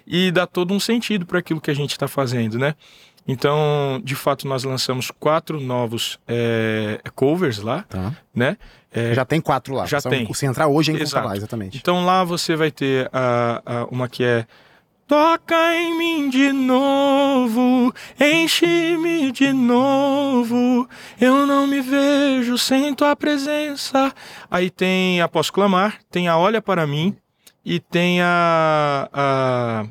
E 0.07 0.31
dá 0.31 0.47
todo 0.47 0.73
um 0.73 0.79
sentido 0.79 1.25
para 1.25 1.39
aquilo 1.39 1.59
que 1.61 1.69
a 1.69 1.73
gente 1.73 1.91
está 1.91 2.07
fazendo, 2.07 2.57
né? 2.57 2.73
Então, 3.27 4.01
de 4.03 4.15
fato, 4.15 4.47
nós 4.47 4.63
lançamos 4.63 5.11
quatro 5.11 5.59
novos 5.59 6.17
é, 6.27 6.99
covers 7.13 7.59
lá, 7.59 7.83
tá. 7.83 8.11
né? 8.33 8.57
É, 8.91 9.13
já 9.13 9.23
tem 9.23 9.39
quatro 9.39 9.75
lá. 9.75 9.85
Já 9.85 10.01
São, 10.01 10.09
tem. 10.09 10.33
Se 10.33 10.47
entrar 10.47 10.67
hoje 10.67 10.91
é 10.91 10.95
encontrar 10.95 11.25
lá, 11.25 11.37
exatamente. 11.37 11.77
Então 11.77 12.03
lá 12.05 12.23
você 12.23 12.55
vai 12.55 12.71
ter 12.71 13.07
a, 13.13 13.61
a, 13.63 13.85
uma 13.85 14.09
que 14.09 14.23
é 14.23 14.47
Toca 15.09 15.73
em 15.73 15.97
mim 15.97 16.29
de 16.29 16.51
novo, 16.51 17.91
enche-me 18.19 19.31
de 19.31 19.51
novo. 19.51 20.87
Eu 21.19 21.47
não 21.47 21.65
me 21.65 21.81
vejo 21.81 22.59
sem 22.59 22.93
tua 22.93 23.15
presença. 23.15 24.13
Aí 24.51 24.69
tem 24.69 25.19
a 25.19 25.27
Posso 25.27 25.51
Clamar, 25.51 25.97
tem 26.11 26.27
a 26.27 26.37
Olha 26.37 26.61
para 26.61 26.85
mim 26.85 27.17
e 27.65 27.79
tem 27.79 28.21
a. 28.21 29.09
a... 29.11 29.87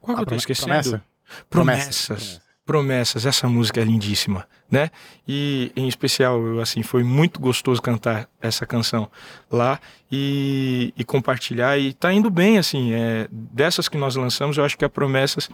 Qual 0.00 0.16
que 0.16 0.22
eu 0.22 0.26
tô 0.26 0.34
esquecendo? 0.34 0.68
Promessa? 0.70 1.04
Promessas. 1.50 2.06
Promessas 2.06 2.45
promessas. 2.66 3.24
Essa 3.24 3.48
música 3.48 3.80
é 3.80 3.84
lindíssima, 3.84 4.46
né? 4.68 4.90
E 5.26 5.72
em 5.76 5.86
especial, 5.86 6.44
eu, 6.44 6.60
assim, 6.60 6.82
foi 6.82 7.04
muito 7.04 7.40
gostoso 7.40 7.80
cantar 7.80 8.28
essa 8.42 8.66
canção 8.66 9.08
lá 9.50 9.80
e, 10.10 10.92
e 10.98 11.04
compartilhar. 11.04 11.78
E 11.78 11.94
tá 11.94 12.12
indo 12.12 12.28
bem, 12.28 12.58
assim. 12.58 12.92
É, 12.92 13.28
dessas 13.30 13.88
que 13.88 13.96
nós 13.96 14.16
lançamos, 14.16 14.58
eu 14.58 14.64
acho 14.64 14.76
que 14.76 14.84
a 14.84 14.88
promessas 14.88 15.48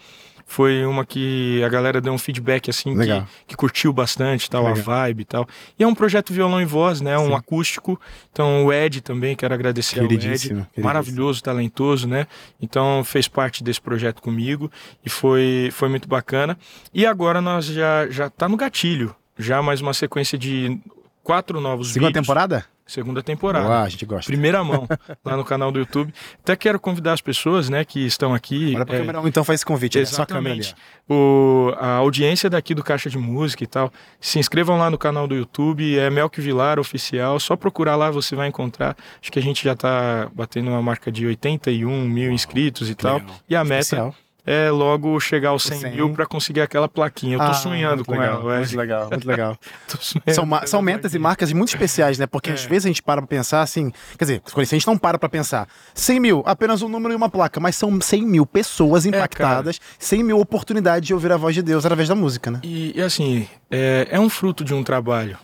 foi 0.47 0.85
uma 0.85 1.05
que 1.05 1.63
a 1.65 1.69
galera 1.69 2.01
deu 2.01 2.13
um 2.13 2.19
feedback 2.19 2.71
assim 2.71 2.97
que, 2.97 3.25
que, 3.49 3.57
curtiu 3.57 3.93
bastante, 3.93 4.49
tal, 4.49 4.65
Legal. 4.65 4.79
a 4.79 4.83
vibe 4.83 5.21
e 5.21 5.25
tal. 5.25 5.49
E 5.79 5.83
é 5.83 5.87
um 5.87 5.95
projeto 5.95 6.33
violão 6.33 6.61
e 6.61 6.65
voz, 6.65 7.01
né? 7.01 7.19
Um 7.19 7.29
Sim. 7.29 7.35
acústico. 7.35 8.01
Então 8.33 8.67
o 8.67 8.73
Ed 8.73 9.01
também, 9.01 9.37
quero 9.37 9.55
agradecer 9.55 10.01
ao 10.01 10.07
Ed, 10.07 10.67
maravilhoso, 10.79 11.43
talentoso, 11.43 12.07
né? 12.07 12.27
Então 12.61 13.03
fez 13.05 13.29
parte 13.29 13.63
desse 13.63 13.81
projeto 13.81 14.23
comigo 14.23 14.71
e 15.05 15.11
foi 15.11 15.71
foi 15.73 15.89
muito 15.89 16.09
bacana. 16.09 16.57
E 16.93 17.07
agora 17.07 17.41
nós 17.41 17.67
já 17.67 18.09
já 18.09 18.29
tá 18.31 18.49
no 18.49 18.57
gatilho, 18.57 19.15
já 19.39 19.63
mais 19.63 19.81
uma 19.81 19.95
sequência 19.95 20.39
de 20.39 20.81
quatro 21.23 21.61
novos 21.61 21.93
Segunda 21.93 22.09
vídeos. 22.09 22.27
temporada? 22.27 22.72
Segunda 22.87 23.23
temporada. 23.23 23.69
Uau, 23.69 23.85
a 23.85 23.89
gente 23.89 24.05
gosta. 24.05 24.31
Primeira 24.31 24.63
mão, 24.63 24.87
lá 25.25 25.37
no 25.37 25.45
canal 25.45 25.71
do 25.71 25.79
YouTube. 25.79 26.13
Até 26.43 26.57
quero 26.57 26.79
convidar 26.79 27.13
as 27.13 27.21
pessoas, 27.21 27.69
né, 27.69 27.85
que 27.85 28.01
estão 28.05 28.35
aqui. 28.35 28.73
Olha 28.75 28.87
pra 28.87 28.97
é, 28.97 28.99
câmera, 28.99 29.23
então 29.25 29.45
faz 29.45 29.59
esse 29.61 29.67
convite, 29.67 29.99
né? 29.99 30.05
Câmera 30.27 30.55
ali. 30.55 30.75
O, 31.09 31.73
a 31.79 31.97
audiência 31.97 32.49
daqui 32.49 32.75
do 32.75 32.83
Caixa 32.83 33.11
de 33.11 33.19
Música 33.19 33.65
e 33.65 33.67
tal, 33.67 33.93
se 34.21 34.39
inscrevam 34.39 34.79
lá 34.79 34.91
no 34.91 34.99
canal 34.99 35.27
do 35.27 35.35
YouTube, 35.35 35.99
é 35.99 36.09
Melk 36.11 36.41
Vilar 36.41 36.79
Oficial, 36.79 37.39
só 37.41 37.57
procurar 37.57 37.97
lá 37.97 38.11
você 38.11 38.35
vai 38.35 38.49
encontrar. 38.49 38.97
Acho 39.21 39.31
que 39.31 39.39
a 39.39 39.43
gente 39.43 39.65
já 39.65 39.75
tá 39.75 40.31
batendo 40.35 40.71
uma 40.71 40.83
marca 40.83 41.11
de 41.11 41.27
81 41.27 42.09
mil 42.09 42.33
inscritos 42.33 42.89
e 42.89 42.95
tal. 42.95 43.19
Legal. 43.19 43.37
E 43.49 43.57
a 43.57 43.65
meta 43.65 43.81
Especial 43.81 44.15
é 44.45 44.71
logo 44.71 45.19
chegar 45.21 45.51
aos 45.51 45.63
100, 45.63 45.79
100. 45.79 45.93
mil 45.93 46.13
para 46.13 46.27
conseguir 46.27 46.61
aquela 46.61 46.89
plaquinha. 46.89 47.35
Eu 47.35 47.39
tô 47.39 47.45
ah, 47.47 47.55
sonhando 47.55 48.05
com 48.05 48.13
legal, 48.13 48.41
ela. 48.41 48.59
Muito 48.59 48.77
legal, 48.77 49.09
muito 49.09 49.29
legal. 49.29 49.59
são, 50.35 50.49
são 50.67 50.83
metas 50.83 51.15
e 51.15 51.19
marcas 51.19 51.53
muito 51.53 51.69
especiais, 51.69 52.19
né? 52.19 52.27
Porque 52.27 52.51
é. 52.51 52.55
às 52.55 52.65
vezes 52.65 52.87
a 52.87 52.89
gente 52.89 53.03
para 53.03 53.21
pra 53.21 53.29
pensar 53.29 53.63
assim. 53.63 53.93
Quer 54.19 54.25
dizer, 54.25 54.43
a 54.57 54.65
gente 54.65 54.87
não 54.87 54.99
para 54.99 55.19
pra 55.19 55.29
pensar. 55.29 55.69
100 55.95 56.21
mil, 56.21 56.43
apenas 56.45 56.83
um 56.83 56.89
número 56.89 57.15
e 57.15 57.17
uma 57.17 57.29
placa, 57.29 57.61
mas 57.61 57.77
são 57.77 58.01
100 58.01 58.23
mil 58.23 58.45
pessoas 58.45 59.07
é, 59.07 59.09
impactadas, 59.09 59.77
é, 59.77 59.81
100 59.99 60.23
mil 60.25 60.41
oportunidades 60.41 61.07
de 61.07 61.15
ouvir 61.15 61.33
a 61.33 61.37
voz 61.37 61.55
de 61.55 61.63
Deus 61.63 61.85
através 61.85 62.09
da 62.09 62.15
música, 62.15 62.51
né? 62.51 62.61
E, 62.63 62.99
e 62.99 63.03
assim, 63.03 63.49
é, 63.71 64.09
é 64.11 64.21
um 64.21 64.29
fruto 64.29 64.65
de 64.65 64.75
um 64.75 64.83
trabalho. 64.83 65.39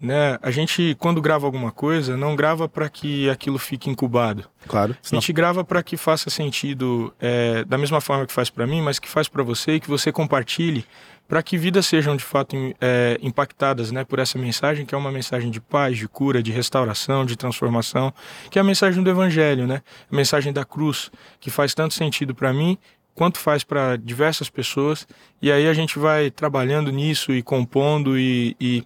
Né? 0.00 0.38
A 0.42 0.50
gente, 0.50 0.96
quando 0.98 1.22
grava 1.22 1.46
alguma 1.46 1.70
coisa, 1.70 2.16
não 2.16 2.36
grava 2.36 2.68
para 2.68 2.88
que 2.88 3.30
aquilo 3.30 3.58
fique 3.58 3.88
incubado. 3.88 4.44
Claro. 4.66 4.96
Senão... 5.00 5.18
A 5.18 5.20
gente 5.20 5.32
grava 5.32 5.64
para 5.64 5.82
que 5.82 5.96
faça 5.96 6.28
sentido 6.28 7.14
é, 7.20 7.64
da 7.64 7.78
mesma 7.78 8.00
forma 8.00 8.26
que 8.26 8.32
faz 8.32 8.50
para 8.50 8.66
mim, 8.66 8.82
mas 8.82 8.98
que 8.98 9.08
faz 9.08 9.28
para 9.28 9.42
você 9.42 9.76
e 9.76 9.80
que 9.80 9.88
você 9.88 10.12
compartilhe 10.12 10.84
para 11.26 11.42
que 11.42 11.56
vidas 11.56 11.86
sejam 11.86 12.16
de 12.16 12.24
fato 12.24 12.54
é, 12.80 13.18
impactadas 13.22 13.90
né, 13.90 14.04
por 14.04 14.18
essa 14.18 14.38
mensagem, 14.38 14.84
que 14.84 14.94
é 14.94 14.98
uma 14.98 15.10
mensagem 15.10 15.50
de 15.50 15.60
paz, 15.60 15.96
de 15.96 16.06
cura, 16.06 16.42
de 16.42 16.52
restauração, 16.52 17.24
de 17.24 17.36
transformação, 17.36 18.12
que 18.50 18.58
é 18.58 18.60
a 18.60 18.64
mensagem 18.64 19.02
do 19.02 19.08
Evangelho, 19.08 19.66
né? 19.66 19.82
a 20.10 20.14
mensagem 20.14 20.52
da 20.52 20.64
cruz, 20.64 21.10
que 21.40 21.50
faz 21.50 21.74
tanto 21.74 21.94
sentido 21.94 22.34
para 22.34 22.52
mim 22.52 22.76
quanto 23.14 23.38
faz 23.38 23.64
para 23.64 23.96
diversas 23.96 24.50
pessoas. 24.50 25.06
E 25.40 25.50
aí 25.50 25.66
a 25.66 25.72
gente 25.72 25.98
vai 25.98 26.30
trabalhando 26.30 26.90
nisso 26.90 27.32
e 27.32 27.42
compondo 27.42 28.18
e, 28.18 28.56
e 28.60 28.84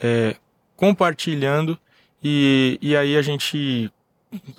é, 0.00 0.34
compartilhando 0.76 1.78
e, 2.22 2.78
e 2.82 2.96
aí 2.96 3.16
a 3.16 3.22
gente, 3.22 3.90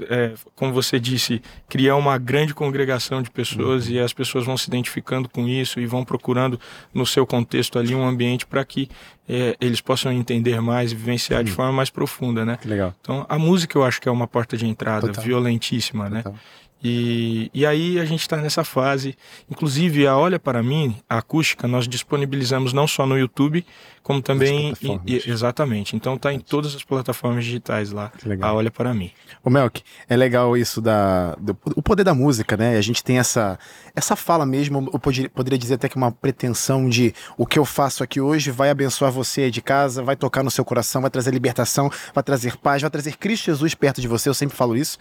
é, 0.09 0.33
como 0.55 0.71
você 0.71 0.99
disse, 0.99 1.41
criar 1.67 1.95
uma 1.95 2.17
grande 2.17 2.53
congregação 2.53 3.21
de 3.21 3.29
pessoas 3.29 3.87
uhum. 3.87 3.93
e 3.93 3.99
as 3.99 4.13
pessoas 4.13 4.45
vão 4.45 4.57
se 4.57 4.69
identificando 4.69 5.27
com 5.27 5.47
isso 5.47 5.79
e 5.79 5.85
vão 5.85 6.05
procurando 6.05 6.59
no 6.93 7.05
seu 7.05 7.25
contexto 7.25 7.77
ali 7.77 7.93
um 7.93 8.07
ambiente 8.07 8.45
para 8.45 8.63
que 8.63 8.89
é, 9.27 9.55
eles 9.59 9.81
possam 9.81 10.11
entender 10.11 10.61
mais 10.61 10.91
e 10.91 10.95
vivenciar 10.95 11.39
uhum. 11.39 11.45
de 11.45 11.51
forma 11.51 11.71
mais 11.71 11.89
profunda, 11.89 12.45
né? 12.45 12.57
Legal. 12.63 12.93
Então 13.01 13.25
a 13.27 13.37
música 13.37 13.77
eu 13.77 13.83
acho 13.83 14.01
que 14.01 14.07
é 14.07 14.11
uma 14.11 14.27
porta 14.27 14.55
de 14.55 14.65
entrada 14.65 15.07
Total. 15.07 15.23
violentíssima, 15.23 16.09
né? 16.09 16.23
Total. 16.23 16.33
né? 16.33 16.39
E, 16.83 17.49
e 17.53 17.65
aí 17.65 17.99
a 17.99 18.05
gente 18.05 18.21
está 18.21 18.37
nessa 18.37 18.63
fase. 18.63 19.17
Inclusive, 19.49 20.05
a 20.05 20.15
Olha 20.15 20.39
para 20.39 20.61
mim, 20.61 20.95
a 21.09 21.17
acústica, 21.17 21.67
nós 21.67 21.87
disponibilizamos 21.87 22.71
não 22.71 22.87
só 22.87 23.05
no 23.05 23.17
YouTube, 23.17 23.65
como 24.03 24.21
também. 24.21 24.73
Em, 24.81 25.01
exatamente. 25.05 25.95
Então 25.95 26.15
está 26.15 26.31
em 26.31 26.39
todas 26.39 26.75
as 26.75 26.83
plataformas 26.83 27.43
digitais 27.43 27.91
lá. 27.91 28.11
A 28.41 28.53
Olha 28.53 28.69
para 28.71 28.93
mim. 28.93 29.11
O 29.43 29.49
Melk, 29.49 29.81
é 30.07 30.15
legal 30.15 30.55
isso 30.55 30.79
da. 30.79 31.35
Do, 31.35 31.57
o 31.75 31.81
poder 31.81 32.03
da 32.03 32.13
música, 32.13 32.55
né? 32.55 32.77
A 32.77 32.81
gente 32.81 33.03
tem 33.03 33.17
essa, 33.17 33.59
essa 33.95 34.15
fala 34.15 34.45
mesmo, 34.45 34.89
eu 34.93 34.99
poderia, 34.99 35.29
poderia 35.29 35.57
dizer 35.59 35.73
até 35.73 35.89
que 35.89 35.97
uma 35.97 36.11
pretensão 36.11 36.87
de 36.87 37.13
o 37.37 37.45
que 37.45 37.57
eu 37.57 37.65
faço 37.65 38.03
aqui 38.03 38.21
hoje 38.21 38.51
vai 38.51 38.69
abençoar 38.69 39.11
você 39.11 39.49
de 39.49 39.61
casa, 39.61 40.03
vai 40.03 40.15
tocar 40.15 40.43
no 40.43 40.51
seu 40.51 40.63
coração, 40.63 41.01
vai 41.01 41.11
trazer 41.11 41.31
libertação, 41.31 41.91
vai 42.13 42.23
trazer 42.23 42.55
paz, 42.57 42.81
vai 42.83 42.91
trazer 42.91 43.17
Cristo 43.17 43.45
Jesus 43.45 43.73
perto 43.73 43.99
de 43.99 44.07
você. 44.07 44.29
Eu 44.29 44.33
sempre 44.33 44.55
falo 44.55 44.77
isso. 44.77 44.97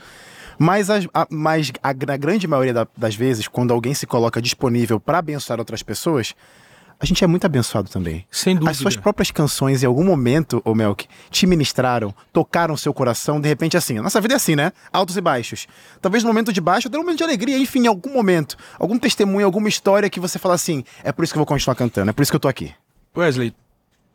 Mas, 0.59 0.91
a, 0.91 0.99
a, 1.13 1.27
mas 1.31 1.73
a, 1.83 1.91
a 1.91 2.17
grande 2.17 2.47
maioria 2.47 2.73
da, 2.73 2.87
das 2.97 3.15
vezes, 3.15 3.49
quando 3.49 3.73
alguém 3.73 3.95
se 3.95 4.07
coloca 4.07 4.41
disponível 4.41 4.99
para 4.99 5.19
abençoar 5.19 5.59
outras 5.59 5.83
pessoas, 5.83 6.35
a 6.99 7.05
gente 7.05 7.23
é 7.23 7.27
muito 7.27 7.45
abençoado 7.45 7.91
também. 7.91 8.27
Sem 8.31 8.55
dúvida. 8.55 8.71
As 8.71 8.79
suas 8.79 8.97
próprias 8.97 9.31
canções, 9.31 9.83
em 9.83 9.87
algum 9.87 10.05
momento, 10.05 10.63
ô 10.65 10.75
Melk, 10.75 11.07
te 11.31 11.47
ministraram, 11.47 12.15
tocaram 12.33 12.77
seu 12.77 12.93
coração, 12.95 13.39
de 13.39 13.49
repente 13.49 13.77
assim. 13.77 14.01
Nossa 14.01 14.21
vida 14.21 14.35
é 14.35 14.37
assim, 14.37 14.57
né? 14.57 14.73
Altos 14.91 15.17
e 15.17 15.21
baixos. 15.21 15.67
Talvez 16.01 16.25
no 16.25 16.29
momento 16.29 16.53
de 16.53 16.61
baixo, 16.61 16.89
até 16.89 16.97
no 16.97 17.03
momento 17.03 17.19
de 17.19 17.25
alegria, 17.25 17.59
enfim, 17.59 17.81
em 17.81 17.87
algum 17.87 18.13
momento. 18.13 18.57
Algum 18.79 18.99
testemunho, 18.99 19.45
alguma 19.45 19.69
história 19.69 20.09
que 20.09 20.19
você 20.19 20.39
fala 20.39 20.55
assim: 20.55 20.85
é 21.05 21.13
por 21.13 21.23
isso 21.23 21.35
que 21.35 21.39
eu 21.39 21.41
vou 21.41 21.47
continuar 21.47 21.75
cantando, 21.75 22.11
é 22.11 22.13
por 22.15 22.23
isso 22.23 22.33
que 22.33 22.37
eu 22.37 22.41
tô 22.41 22.49
aqui. 22.49 22.73
Wesley, 23.15 23.55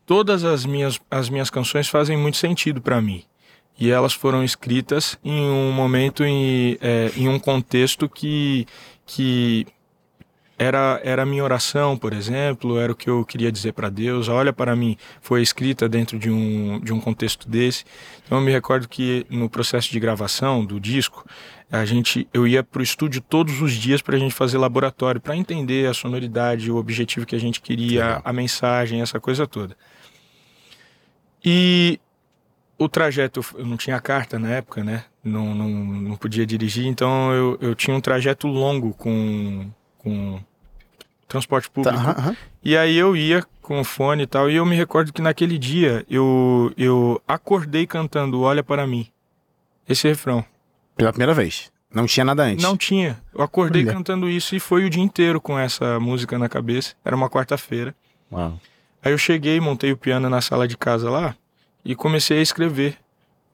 todas 0.06 0.44
as 0.44 0.66
minhas, 0.66 1.00
as 1.10 1.30
minhas 1.30 1.52
canções 1.52 1.88
fazem 1.88 2.18
muito 2.18 2.38
sentido 2.38 2.82
para 2.82 3.00
mim 3.00 3.24
e 3.82 3.90
elas 3.90 4.14
foram 4.14 4.44
escritas 4.44 5.18
em 5.24 5.42
um 5.42 5.72
momento, 5.72 6.24
em, 6.24 6.78
é, 6.80 7.12
em 7.18 7.28
um 7.28 7.40
contexto 7.40 8.08
que, 8.08 8.68
que 9.08 9.66
era, 10.56 11.02
era 11.04 11.24
a 11.24 11.26
minha 11.26 11.44
oração, 11.44 11.98
por 11.98 12.14
exemplo, 12.14 12.78
era 12.78 12.92
o 12.92 12.96
que 12.96 13.10
eu 13.10 13.26
queria 13.26 13.52
dizer 13.52 13.74
para 13.74 13.90
Deus. 13.90 14.28
Olha 14.28 14.54
para 14.54 14.76
mim, 14.76 14.96
foi 15.20 15.42
escrita 15.42 15.90
dentro 15.90 16.20
de 16.20 16.30
um, 16.30 16.80
de 16.80 16.94
um 16.94 17.00
contexto 17.00 17.50
desse. 17.50 17.84
Então 18.24 18.38
eu 18.38 18.44
me 18.44 18.52
recordo 18.52 18.88
que 18.88 19.26
no 19.32 19.50
processo 19.50 19.92
de 19.92 20.00
gravação 20.00 20.64
do 20.64 20.80
disco, 20.80 21.26
a 21.72 21.84
gente, 21.84 22.28
eu 22.32 22.46
ia 22.46 22.64
para 22.64 22.82
o 22.82 22.84
estúdio 22.84 23.20
todos 23.20 23.64
os 23.64 23.74
dias 23.74 24.00
para 24.00 24.16
a 24.16 24.20
gente 24.20 24.36
fazer 24.36 24.60
laboratório, 24.60 25.20
para 25.20 25.36
entender 25.36 25.90
a 25.90 25.94
sonoridade, 25.96 26.70
o 26.72 26.76
objetivo 26.76 27.26
que 27.26 27.36
a 27.36 27.40
gente 27.40 27.60
queria, 27.60 28.22
a 28.24 28.32
mensagem, 28.32 29.02
essa 29.02 29.20
coisa 29.20 29.48
toda. 29.48 29.76
E 31.44 32.00
o 32.84 32.90
trajeto, 32.90 33.46
eu 33.56 33.66
não 33.66 33.78
tinha 33.78 34.00
carta 34.00 34.40
na 34.40 34.50
época, 34.50 34.84
né? 34.84 35.04
Não, 35.24 35.54
não, 35.54 35.70
não 35.70 36.16
podia 36.16 36.48
dirigir, 36.48 36.88
então 36.88 37.32
eu, 37.32 37.58
eu 37.62 37.76
tinha 37.76 37.96
um 37.96 38.02
trajeto 38.02 38.48
longo 38.48 38.92
com, 38.96 39.70
com 40.00 40.40
transporte 41.28 41.70
tá, 41.70 41.74
público. 41.74 42.04
Tá, 42.04 42.12
uh 42.12 42.32
-huh. 42.32 42.38
E 42.64 42.76
aí 42.76 42.98
eu 42.98 43.16
ia 43.16 43.46
com 43.62 43.80
o 43.80 43.84
fone 43.84 44.24
e 44.24 44.28
tal, 44.28 44.50
e 44.50 44.56
eu 44.56 44.66
me 44.66 44.76
recordo 44.76 45.14
que 45.14 45.22
naquele 45.22 45.60
dia 45.60 46.04
eu, 46.10 46.74
eu 46.76 47.22
acordei 47.28 47.86
cantando 47.86 48.42
Olha 48.42 48.64
para 48.64 48.88
mim. 48.88 49.08
Esse 49.88 50.08
refrão. 50.08 50.44
Pela 50.96 51.12
primeira 51.12 51.36
vez. 51.36 51.72
Não 51.94 52.08
tinha 52.08 52.26
nada 52.26 52.44
antes? 52.44 52.64
Não 52.64 52.76
tinha. 52.76 53.22
Eu 53.32 53.44
acordei 53.44 53.84
Olha. 53.84 53.94
cantando 53.94 54.28
isso 54.28 54.56
e 54.56 54.60
foi 54.60 54.86
o 54.86 54.90
dia 54.90 55.04
inteiro 55.04 55.40
com 55.40 55.60
essa 55.60 56.00
música 56.00 56.40
na 56.40 56.50
cabeça. 56.50 56.96
Era 57.06 57.16
uma 57.16 57.30
quarta-feira. 57.30 57.94
Aí 59.04 59.12
eu 59.12 59.18
cheguei, 59.20 59.60
montei 59.60 59.92
o 59.92 59.98
piano 59.98 60.30
na 60.30 60.42
sala 60.42 60.68
de 60.68 60.76
casa 60.76 61.10
lá 61.10 61.36
e 61.84 61.96
comecei 61.96 62.40
a 62.40 62.42
escrever, 62.42 62.98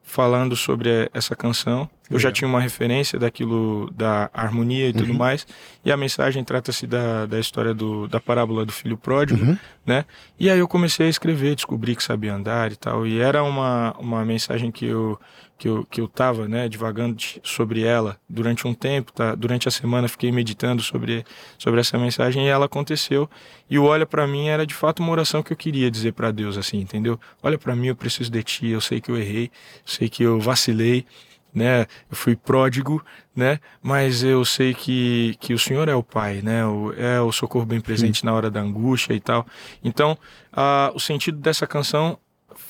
falando 0.04 0.56
sobre 0.56 0.90
eh, 0.90 1.10
essa 1.14 1.36
canção. 1.36 1.90
Eu 2.10 2.18
já 2.18 2.32
tinha 2.32 2.48
uma 2.48 2.62
referência 2.62 3.20
daquilo, 3.20 3.92
da 3.94 4.30
harmonia 4.34 4.88
e 4.88 4.94
tudo 4.94 5.12
Uhum. 5.12 5.18
mais. 5.18 5.46
E 5.84 5.92
a 5.92 5.98
mensagem 5.98 6.42
trata-se 6.46 6.88
da, 6.88 7.26
da 7.26 7.38
história 7.38 7.74
do, 7.74 8.08
da 8.08 8.18
parábola 8.18 8.66
do 8.66 8.72
filho 8.72 8.98
pródigo, 8.98 9.44
Uhum. 9.44 9.58
né? 9.86 10.06
E 10.40 10.50
aí 10.50 10.60
eu 10.60 10.68
comecei 10.70 11.08
a 11.08 11.10
escrever, 11.10 11.56
descobri 11.56 11.94
que 11.98 12.04
sabia 12.04 12.34
andar 12.34 12.72
e 12.72 12.78
tal. 12.78 13.06
E 13.06 13.20
era 13.20 13.44
uma, 13.44 13.94
uma 14.00 14.24
mensagem 14.24 14.72
que 14.72 14.86
eu, 14.86 15.20
que 15.58 15.68
eu, 15.68 15.86
que 15.90 16.00
eu 16.00 16.08
tava, 16.08 16.48
né, 16.48 16.70
divagando 16.70 17.18
sobre 17.44 17.84
ela 17.84 18.20
durante 18.30 18.68
um 18.68 18.74
tempo, 18.74 19.12
tá? 19.12 19.34
Durante 19.34 19.68
a 19.68 19.72
semana 19.72 20.08
fiquei 20.08 20.32
meditando 20.32 20.84
sobre, 20.84 21.26
sobre 21.58 21.80
essa 21.80 21.98
mensagem 21.98 22.46
e 22.46 22.48
ela 22.48 22.66
aconteceu. 22.66 23.30
E 23.70 23.80
o 23.80 23.84
olha 23.84 24.06
pra 24.06 24.28
mim 24.28 24.48
era 24.48 24.66
de 24.66 24.74
fato 24.74 25.02
uma 25.02 25.12
oração 25.12 25.42
que 25.42 25.52
eu 25.52 25.58
queria 25.58 25.90
dizer 25.90 26.14
pra 26.14 26.32
Deus, 26.32 26.58
assim, 26.58 26.80
entendeu? 26.80 27.20
Olha 27.42 27.58
pra 27.58 27.76
mim, 27.76 27.88
eu 27.88 27.96
preciso 27.96 28.32
de 28.32 28.44
ti, 28.44 28.68
eu 28.68 28.82
sei 28.82 29.02
que 29.02 29.10
eu 29.10 29.18
errei, 29.18 29.50
sei 29.84 30.08
que 30.08 30.22
eu 30.22 30.40
vacilei, 30.40 31.06
né? 31.54 31.88
Eu 32.10 32.16
fui 32.16 32.36
pródigo, 32.36 33.04
né? 33.36 33.60
Mas 33.82 34.24
eu 34.24 34.46
sei 34.46 34.76
que, 34.76 35.36
que 35.40 35.54
o 35.54 35.60
Senhor 35.60 35.90
é 35.90 35.96
o 35.96 36.04
Pai, 36.04 36.42
né? 36.44 36.66
O, 36.66 36.94
é 36.94 37.20
o 37.20 37.32
socorro 37.32 37.66
bem 37.66 37.82
presente 37.82 38.24
na 38.24 38.32
hora 38.32 38.52
da 38.52 38.62
angústia 38.62 39.14
e 39.14 39.20
tal. 39.20 39.46
Então, 39.84 40.16
ah, 40.54 40.92
o 40.94 41.00
sentido 41.00 41.40
dessa 41.40 41.66
canção 41.66 42.20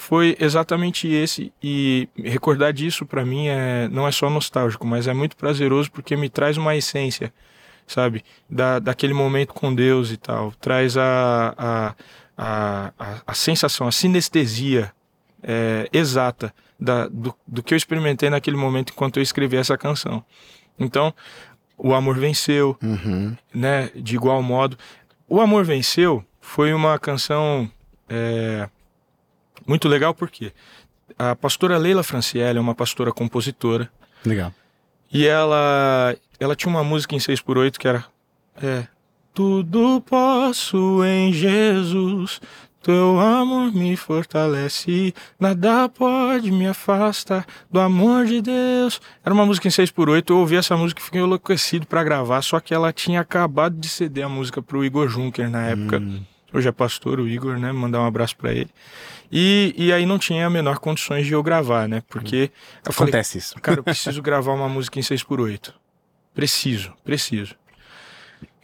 foi 0.08 0.38
exatamente 0.40 1.06
esse 1.08 1.52
e 1.62 2.08
recordar 2.18 2.72
disso 2.72 3.06
pra 3.06 3.26
mim 3.26 3.48
é 3.48 3.90
não 3.90 4.08
é 4.08 4.12
só 4.12 4.30
nostálgico, 4.30 4.88
mas 4.88 5.06
é 5.06 5.14
muito 5.14 5.36
prazeroso 5.36 5.92
porque 5.92 6.16
me 6.16 6.30
traz 6.30 6.56
uma 6.56 6.76
essência, 6.78 7.34
sabe, 7.86 8.24
da, 8.50 8.80
daquele 8.80 9.14
momento 9.14 9.54
com 9.54 9.76
Deus 9.76 10.10
e 10.12 10.18
tal, 10.18 10.54
traz 10.62 10.96
a 10.96 11.54
a, 11.58 11.96
a, 12.38 12.94
a, 12.98 13.22
a 13.28 13.34
sensação, 13.34 13.86
a 13.88 13.92
sinestesia 13.92 14.94
é, 15.44 15.90
exata 15.92 16.54
da, 16.80 17.08
do, 17.10 17.36
do 17.46 17.62
que 17.62 17.74
eu 17.74 17.78
experimentei 17.78 18.30
naquele 18.30 18.56
momento 18.56 18.92
enquanto 18.94 19.18
eu 19.18 19.24
escrevi 19.24 19.58
essa 19.58 19.78
canção. 19.78 20.24
Então, 20.80 21.14
o 21.78 21.94
amor 21.94 22.18
venceu, 22.18 22.78
Uhum. 22.82 23.36
né? 23.54 23.90
De 23.96 24.16
igual 24.16 24.42
modo. 24.42 24.78
O 25.28 25.42
Amor 25.42 25.66
Venceu 25.66 26.24
foi 26.40 26.72
uma 26.74 26.98
canção 26.98 27.70
é, 28.08 28.70
muito 29.68 29.88
legal 29.88 30.14
porque 30.14 30.54
a 31.18 31.36
pastora 31.36 31.78
Leila 31.78 32.04
Franciele 32.04 32.58
é 32.58 32.62
uma 32.62 32.74
pastora 32.76 33.12
compositora 33.12 33.90
Legal. 34.26 34.54
e 35.12 35.26
ela 35.26 36.16
ela 36.40 36.56
tinha 36.56 36.70
uma 36.70 36.84
música 36.84 37.16
em 37.16 37.20
6 37.20 37.42
por 37.42 37.58
8 37.58 37.80
que 37.80 37.88
era 37.88 38.06
é, 38.62 38.88
Tudo 39.34 40.02
posso 40.02 41.04
em 41.04 41.32
Jesus, 41.32 42.42
teu 42.82 43.20
amor 43.20 43.72
me 43.74 43.96
fortalece, 43.96 45.14
nada 45.40 45.90
pode 45.90 46.50
me 46.52 46.68
afastar 46.68 47.46
do 47.70 47.80
amor 47.80 48.26
de 48.26 48.42
Deus. 48.42 49.02
Era 49.24 49.34
uma 49.34 49.46
música 49.46 49.68
em 49.68 49.72
6 49.72 49.92
por 49.92 50.10
8 50.10 50.32
eu 50.32 50.40
ouvi 50.40 50.56
essa 50.56 50.78
música 50.78 51.02
e 51.02 51.04
fiquei 51.04 51.22
enlouquecido 51.22 51.86
pra 51.86 52.04
gravar, 52.04 52.42
só 52.42 52.60
que 52.60 52.74
ela 52.74 52.94
tinha 52.94 53.20
acabado 53.20 53.78
de 53.78 53.90
ceder 53.90 54.26
a 54.26 54.30
música 54.30 54.62
pro 54.62 54.86
Igor 54.86 55.08
Juncker 55.10 55.50
na 55.50 55.68
época. 55.68 56.00
Hum. 56.00 56.22
Hoje 56.54 56.68
é 56.70 56.72
pastor, 56.72 57.20
o 57.20 57.28
Igor, 57.28 57.58
né? 57.60 57.72
Mandar 57.72 58.00
um 58.02 58.06
abraço 58.06 58.36
pra 58.38 58.54
ele. 58.54 58.70
E, 59.32 59.74
e 59.78 59.92
aí 59.92 60.06
não 60.06 60.18
tinha 60.18 60.48
a 60.48 60.50
menor 60.50 60.80
condições 60.80 61.26
de 61.28 61.34
eu 61.34 61.44
gravar, 61.44 61.88
né? 61.88 62.02
Porque 62.08 62.52
eu 62.86 62.94
falei, 62.94 63.10
Acontece 63.12 63.38
isso. 63.38 63.56
Cara, 63.62 63.80
eu 63.80 63.84
preciso 63.84 64.22
gravar 64.22 64.54
uma 64.54 64.70
música 64.70 64.98
em 64.98 65.02
6x8. 65.02 65.74
Preciso, 66.34 66.94
preciso. 67.04 67.56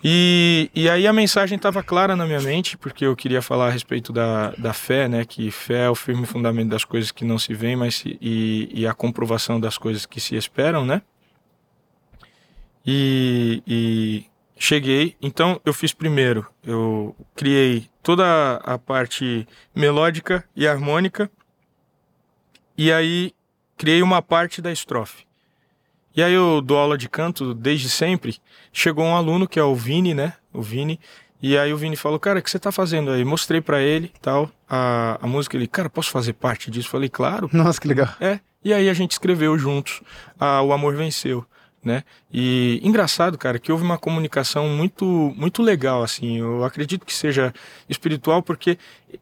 E, 0.06 0.70
e 0.76 0.90
aí 0.90 1.08
a 1.08 1.14
mensagem 1.14 1.56
estava 1.56 1.82
clara 1.82 2.16
na 2.16 2.26
minha 2.26 2.42
mente, 2.42 2.78
porque 2.78 3.06
eu 3.06 3.16
queria 3.16 3.42
falar 3.42 3.68
a 3.68 3.70
respeito 3.70 4.12
da, 4.12 4.52
da 4.52 4.74
fé, 4.74 5.08
né? 5.08 5.24
Que 5.26 5.50
fé 5.50 5.86
é 5.86 5.90
o 5.90 5.96
firme 5.96 6.26
fundamento 6.26 6.70
das 6.70 6.84
coisas 6.86 7.10
que 7.12 7.24
não 7.24 7.40
se 7.40 7.54
veem, 7.54 7.76
mas 7.78 7.96
se- 7.96 8.18
e, 8.22 8.70
e 8.74 8.88
a 8.88 8.94
comprovação 8.94 9.60
das 9.60 9.78
coisas 9.78 10.06
que 10.06 10.20
se 10.20 10.36
esperam, 10.36 10.86
né? 10.86 11.02
E, 12.86 13.64
e 13.66 14.26
cheguei, 14.64 15.18
então 15.22 15.60
eu 15.66 15.74
fiz 15.74 15.94
primeiro, 15.94 16.48
eu 16.66 17.14
criei 17.36 17.90
toda 18.02 18.56
a 18.64 18.80
parte 18.80 19.46
melódica 19.76 20.46
e 20.56 20.66
harmônica, 20.66 21.30
e 22.78 22.90
aí 22.90 23.34
criei 23.78 24.02
uma 24.02 24.22
parte 24.22 24.62
da 24.62 24.72
estrofe. 24.72 25.26
E 26.16 26.24
aí 26.24 26.34
eu 26.34 26.62
dou 26.62 26.78
aula 26.78 26.98
de 26.98 27.10
canto 27.10 27.54
desde 27.54 27.90
sempre. 27.90 28.38
Chegou 28.72 29.04
um 29.04 29.16
aluno 29.16 29.48
que 29.48 29.60
é 29.60 29.64
o 29.64 29.76
Vini, 29.76 30.14
né? 30.14 30.34
O 30.54 30.62
Vini. 30.62 31.00
E 31.42 31.58
aí 31.58 31.74
o 31.74 31.78
Vini 31.78 31.98
falou, 31.98 32.20
cara, 32.20 32.40
o 32.40 32.42
que 32.42 32.50
você 32.50 32.60
tá 32.60 32.72
fazendo 32.72 33.12
aí? 33.12 33.26
Mostrei 33.26 33.60
pra 33.60 33.82
ele 33.82 34.14
tal, 34.22 34.50
a, 34.70 35.18
a 35.20 35.28
música. 35.28 35.58
Ele, 35.58 35.68
cara, 35.68 35.90
posso 35.90 36.12
fazer 36.12 36.34
parte 36.34 36.72
disso? 36.72 36.88
Falei, 36.88 37.10
claro. 37.10 37.50
Nossa, 37.52 37.82
que 37.82 37.88
legal. 37.88 38.08
É. 38.22 38.40
E 38.64 38.72
aí 38.72 38.88
a 38.88 38.94
gente 38.94 39.12
escreveu 39.12 39.58
juntos 39.58 40.02
a 40.40 40.62
O 40.62 40.72
Amor 40.72 40.96
Venceu, 40.96 41.46
né? 41.84 42.04
E 42.32 42.80
engraçado, 42.84 43.38
cara, 43.38 43.60
que 43.60 43.72
houve 43.72 43.84
uma 43.84 43.98
comunicação 43.98 44.70
muito 44.70 45.06
muito 45.36 45.62
legal, 45.62 46.02
assim. 46.02 46.38
Eu 46.40 46.64
acredito 46.64 47.06
que 47.06 47.14
seja 47.14 47.54
espiritual 47.90 48.42
porque 48.42 48.78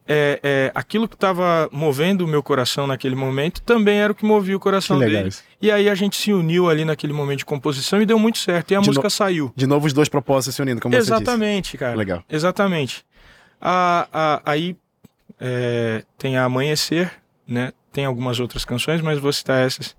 é, 0.06 0.38
é, 0.42 0.72
aquilo 0.74 1.08
que 1.08 1.14
estava 1.16 1.68
movendo 1.72 2.22
o 2.24 2.28
meu 2.28 2.42
coração 2.42 2.86
naquele 2.86 3.14
momento 3.16 3.60
também 3.62 3.98
era 3.98 4.12
o 4.12 4.14
que 4.14 4.24
movia 4.24 4.56
o 4.56 4.58
Que 4.60 4.62
coração 4.62 4.96
legal 4.96 5.16
dele. 5.16 5.28
isso. 5.30 5.42
E 5.60 5.70
aí 5.70 5.88
a 5.88 5.94
gente 5.94 6.16
se 6.16 6.32
uniu 6.32 6.68
ali 6.70 6.84
naquele 6.84 7.12
momento 7.12 7.38
de 7.38 7.44
composição 7.44 8.00
e 8.00 8.06
deu 8.06 8.18
muito 8.18 8.38
certo. 8.38 8.70
E 8.70 8.76
a 8.76 8.80
De 8.80 8.86
música 8.86 9.06
no- 9.06 9.10
saiu. 9.10 9.52
De 9.56 9.66
novo, 9.66 9.86
os 9.86 9.92
dois 9.92 10.08
propósitos 10.08 10.54
se 10.54 10.62
unindo, 10.62 10.80
como 10.80 10.94
você 10.94 10.98
Exatamente, 11.00 11.76
cara. 11.76 11.92
disse. 11.92 11.98
Legal. 11.98 12.24
Exatamente. 12.30 13.04
A, 13.60 14.08
a- 14.12 14.42
aí 14.44 14.76
é, 15.40 16.04
tem 16.18 16.36
a 16.36 16.44
Amanhecer, 16.44 17.10
né? 17.46 17.72
Tem 17.92 18.04
algumas 18.06 18.40
outras 18.40 18.64
canções, 18.64 19.00
mas 19.02 19.18
vou 19.18 19.32
citar 19.32 19.66
essas. 19.66 19.94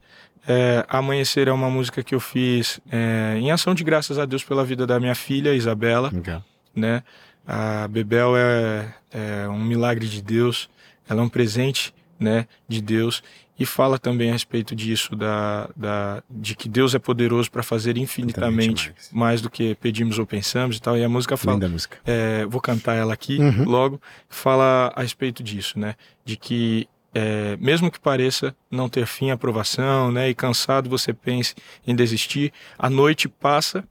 É, 0.47 0.85
Amanhecer 0.89 1.47
é 1.47 1.51
uma 1.51 1.69
música 1.69 2.03
que 2.03 2.13
eu 2.13 2.19
fiz 2.19 2.79
é, 2.91 3.35
em 3.37 3.51
ação 3.51 3.73
de 3.73 3.83
graças 3.83 4.19
a 4.19 4.25
Deus 4.25 4.43
pela 4.43 4.63
vida 4.65 4.85
da 4.85 4.99
minha 4.99 5.15
filha, 5.15 5.53
Isabela, 5.53 6.09
Legal. 6.13 6.43
né? 6.75 7.03
A 7.47 7.87
Bebel 7.87 8.35
é, 8.37 8.93
é 9.11 9.47
um 9.49 9.63
milagre 9.63 10.07
de 10.07 10.21
Deus, 10.21 10.69
ela 11.07 11.21
é 11.21 11.23
um 11.23 11.29
presente, 11.29 11.93
né, 12.19 12.47
de 12.69 12.81
Deus 12.81 13.21
e 13.59 13.65
fala 13.65 13.99
também 13.99 14.29
a 14.29 14.33
respeito 14.33 14.73
disso 14.75 15.13
da, 15.15 15.69
da 15.75 16.23
de 16.29 16.55
que 16.55 16.69
Deus 16.69 16.95
é 16.95 16.99
poderoso 16.99 17.51
para 17.51 17.61
fazer 17.61 17.97
infinitamente 17.97 18.89
mais. 18.91 19.09
mais 19.11 19.41
do 19.41 19.49
que 19.49 19.75
pedimos 19.75 20.17
ou 20.17 20.25
pensamos 20.25 20.77
e 20.77 20.81
tal. 20.81 20.97
E 20.97 21.03
a 21.03 21.09
música 21.09 21.35
fala, 21.35 21.55
Linda 21.55 21.67
música. 21.69 21.97
é, 22.05 22.45
vou 22.45 22.61
cantar 22.61 22.95
ela 22.95 23.13
aqui 23.13 23.37
Uhum. 23.39 23.65
logo, 23.65 24.01
fala 24.29 24.91
a 24.95 25.01
respeito 25.01 25.43
disso, 25.43 25.77
né? 25.77 25.95
De 26.23 26.35
que 26.37 26.87
é, 27.13 27.55
mesmo 27.59 27.91
que 27.91 27.99
pareça 27.99 28.55
não 28.71 28.89
ter 28.89 29.05
fim 29.05 29.29
a 29.29 29.35
aprovação, 29.35 30.11
né? 30.11 30.29
E 30.29 30.33
cansado 30.33 30.89
você 30.89 31.13
pense 31.13 31.53
em 31.85 31.95
desistir, 31.95 32.51
a 32.77 32.89
noite 32.89 33.27
passa, 33.29 33.83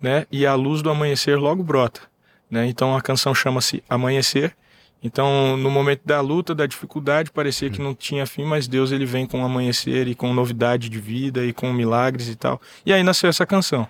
né? 0.00 0.26
E 0.30 0.46
a 0.46 0.54
luz 0.54 0.80
do 0.80 0.90
amanhecer 0.90 1.38
logo 1.38 1.62
brota, 1.62 2.02
né? 2.50 2.66
Então 2.66 2.96
a 2.96 3.02
canção 3.02 3.34
chama-se 3.34 3.82
Amanhecer. 3.88 4.54
Então, 5.02 5.54
no 5.58 5.70
momento 5.70 6.00
da 6.02 6.18
luta, 6.22 6.54
da 6.54 6.64
dificuldade, 6.64 7.30
parecia 7.30 7.68
que 7.68 7.78
não 7.78 7.94
tinha 7.94 8.24
fim, 8.24 8.42
mas 8.42 8.66
Deus 8.66 8.90
ele 8.90 9.04
vem 9.04 9.26
com 9.26 9.44
amanhecer 9.44 10.08
e 10.08 10.14
com 10.14 10.32
novidade 10.32 10.88
de 10.88 10.98
vida 10.98 11.44
e 11.44 11.52
com 11.52 11.70
milagres 11.74 12.26
e 12.26 12.34
tal. 12.34 12.58
E 12.86 12.92
aí 12.92 13.02
nasceu 13.02 13.28
essa 13.28 13.44
canção. 13.44 13.86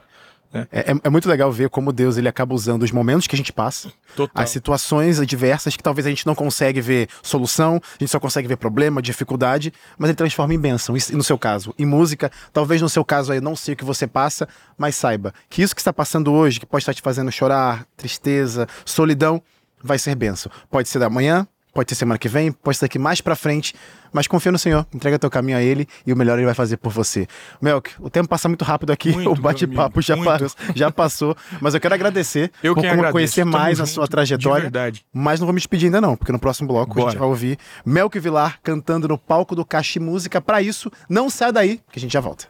É, 0.54 0.92
é- 0.92 0.94
é 1.04 1.10
muito 1.10 1.28
legal 1.28 1.50
ver 1.50 1.68
como 1.68 1.92
Deus 1.92 2.16
ele 2.16 2.28
acaba 2.28 2.54
usando 2.54 2.82
os 2.84 2.92
momentos 2.92 3.26
que 3.26 3.34
a 3.34 3.36
gente 3.36 3.52
passa, 3.52 3.92
Total. 4.14 4.42
as 4.42 4.50
situações 4.50 5.18
adversas 5.18 5.76
que 5.76 5.82
talvez 5.82 6.06
a 6.06 6.10
gente 6.10 6.26
não 6.26 6.34
consegue 6.34 6.80
ver 6.80 7.08
solução, 7.22 7.80
a 7.82 7.96
gente 8.02 8.10
só 8.10 8.20
consegue 8.20 8.46
ver 8.46 8.56
problema, 8.56 9.02
dificuldade, 9.02 9.72
mas 9.98 10.08
ele 10.10 10.16
transforma 10.16 10.54
em 10.54 10.58
bênção. 10.58 10.96
E 10.96 11.00
no 11.12 11.24
seu 11.24 11.36
caso, 11.38 11.74
em 11.78 11.84
música, 11.86 12.30
talvez 12.52 12.80
no 12.80 12.88
seu 12.88 13.04
caso 13.04 13.32
aí 13.32 13.38
eu 13.38 13.42
não 13.42 13.56
sei 13.56 13.74
o 13.74 13.76
que 13.76 13.84
você 13.84 14.06
passa, 14.06 14.48
mas 14.78 14.94
saiba 14.94 15.34
que 15.50 15.60
isso 15.62 15.74
que 15.74 15.80
está 15.80 15.92
passando 15.92 16.32
hoje, 16.32 16.60
que 16.60 16.66
pode 16.66 16.82
estar 16.82 16.94
te 16.94 17.02
fazendo 17.02 17.32
chorar, 17.32 17.84
tristeza, 17.96 18.66
solidão, 18.84 19.42
vai 19.82 19.98
ser 19.98 20.14
bênção. 20.14 20.50
Pode 20.70 20.88
ser 20.88 20.98
da 20.98 21.10
manhã, 21.10 21.46
pode 21.74 21.90
ser 21.90 21.96
semana 21.96 22.16
que 22.18 22.28
vem, 22.28 22.52
pode 22.52 22.78
ser 22.78 22.84
daqui 22.86 22.98
mais 22.98 23.20
pra 23.20 23.34
frente, 23.34 23.74
mas 24.12 24.28
confia 24.28 24.52
no 24.52 24.58
Senhor, 24.58 24.86
entrega 24.94 25.18
teu 25.18 25.28
caminho 25.28 25.58
a 25.58 25.62
Ele 25.62 25.86
e 26.06 26.12
o 26.12 26.16
melhor 26.16 26.38
Ele 26.38 26.46
vai 26.46 26.54
fazer 26.54 26.76
por 26.76 26.92
você. 26.92 27.26
Melk, 27.60 27.90
o 27.98 28.08
tempo 28.08 28.28
passa 28.28 28.48
muito 28.48 28.64
rápido 28.64 28.92
aqui, 28.92 29.12
Muito, 29.12 29.28
o 29.32 29.34
bate-papo 29.34 30.00
já, 30.00 30.16
parou, 30.16 30.48
já 30.74 30.90
passou, 30.90 31.36
mas 31.60 31.74
eu 31.74 31.80
quero 31.80 31.94
agradecer 31.94 32.52
Eu 32.62 32.74
por 32.74 32.86
agradeço. 32.86 33.12
conhecer 33.12 33.44
mais 33.44 33.80
a 33.80 33.86
sua 33.86 34.06
trajetória. 34.06 34.70
Mas 35.12 35.40
não 35.40 35.46
vou 35.46 35.52
me 35.52 35.58
despedir 35.58 35.86
ainda 35.86 36.00
não, 36.00 36.16
porque 36.16 36.30
no 36.32 36.38
próximo 36.38 36.68
bloco 36.68 36.92
a 36.92 37.00
gente 37.02 37.08
Bora. 37.08 37.18
vai 37.18 37.28
ouvir 37.28 37.58
Melk 37.84 38.18
Vilar 38.18 38.60
cantando 38.62 39.08
no 39.08 39.18
palco 39.18 39.56
do 39.56 39.64
Caixa 39.64 39.98
Música. 39.98 40.40
Pra 40.40 40.62
isso, 40.62 40.90
não 41.08 41.28
sai 41.28 41.52
daí, 41.52 41.80
que 41.90 41.98
a 41.98 42.00
gente 42.00 42.12
já 42.12 42.20
volta. 42.20 42.46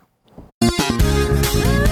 é 0.62 1.83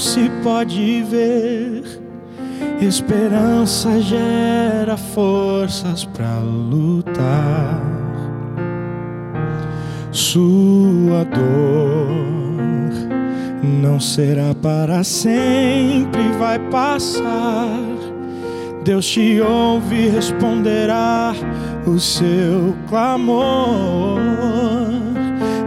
se 0.00 0.30
pode 0.42 1.02
ver. 1.02 1.84
Esperança 2.80 4.00
gera 4.00 4.96
forças 4.96 6.04
para 6.04 6.38
lutar. 6.38 7.80
Sua 10.10 11.24
dor 11.24 12.30
não 13.62 14.00
será 14.00 14.54
para 14.54 15.04
sempre, 15.04 16.22
vai 16.38 16.58
passar. 16.70 17.68
Deus 18.82 19.06
te 19.06 19.40
ouve 19.40 20.06
e 20.06 20.08
responderá 20.08 21.34
o 21.86 21.98
seu 21.98 22.74
clamor. 22.88 24.18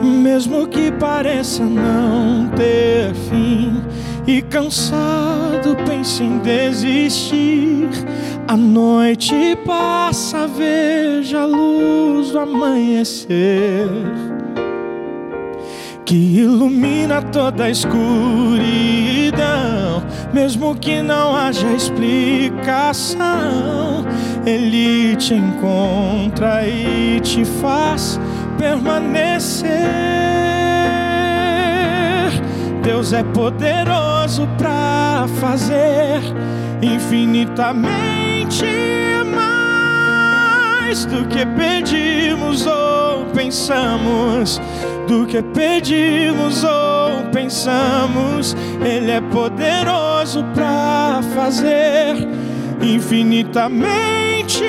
Mesmo 0.01 0.67
que 0.67 0.91
pareça 0.91 1.63
não 1.63 2.47
ter 2.49 3.13
fim 3.29 3.92
e 4.27 4.41
cansado 4.41 5.75
pense 5.85 6.23
em 6.23 6.39
desistir. 6.39 7.89
A 8.47 8.57
noite 8.57 9.57
passa, 9.65 10.47
veja 10.47 11.41
a 11.41 11.45
luz 11.45 12.31
do 12.31 12.39
amanhecer 12.39 13.87
que 16.05 16.39
ilumina 16.39 17.21
toda 17.21 17.65
a 17.65 17.69
escuridão, 17.69 18.03
mesmo 20.33 20.75
que 20.75 21.01
não 21.01 21.35
haja 21.35 21.67
explicação. 21.71 23.23
Ele 24.45 25.15
te 25.15 25.33
encontra 25.33 26.67
e 26.67 27.19
te 27.21 27.45
faz 27.45 28.19
permanecer. 28.57 30.42
Deus 32.83 33.13
é 33.13 33.23
poderoso 33.23 34.47
para 34.57 35.25
fazer 35.39 36.21
infinitamente 36.81 38.65
mais 39.33 41.05
do 41.05 41.25
que 41.27 41.45
pedimos 41.45 42.67
ou 42.67 43.25
pensamos 43.33 44.59
do 45.07 45.25
que 45.25 45.41
pedimos 45.41 46.63
ou 46.63 47.23
pensamos. 47.31 48.55
Ele 48.83 49.11
é 49.11 49.21
poderoso 49.21 50.43
para 50.53 51.21
fazer 51.33 52.15
infinitamente 52.81 54.63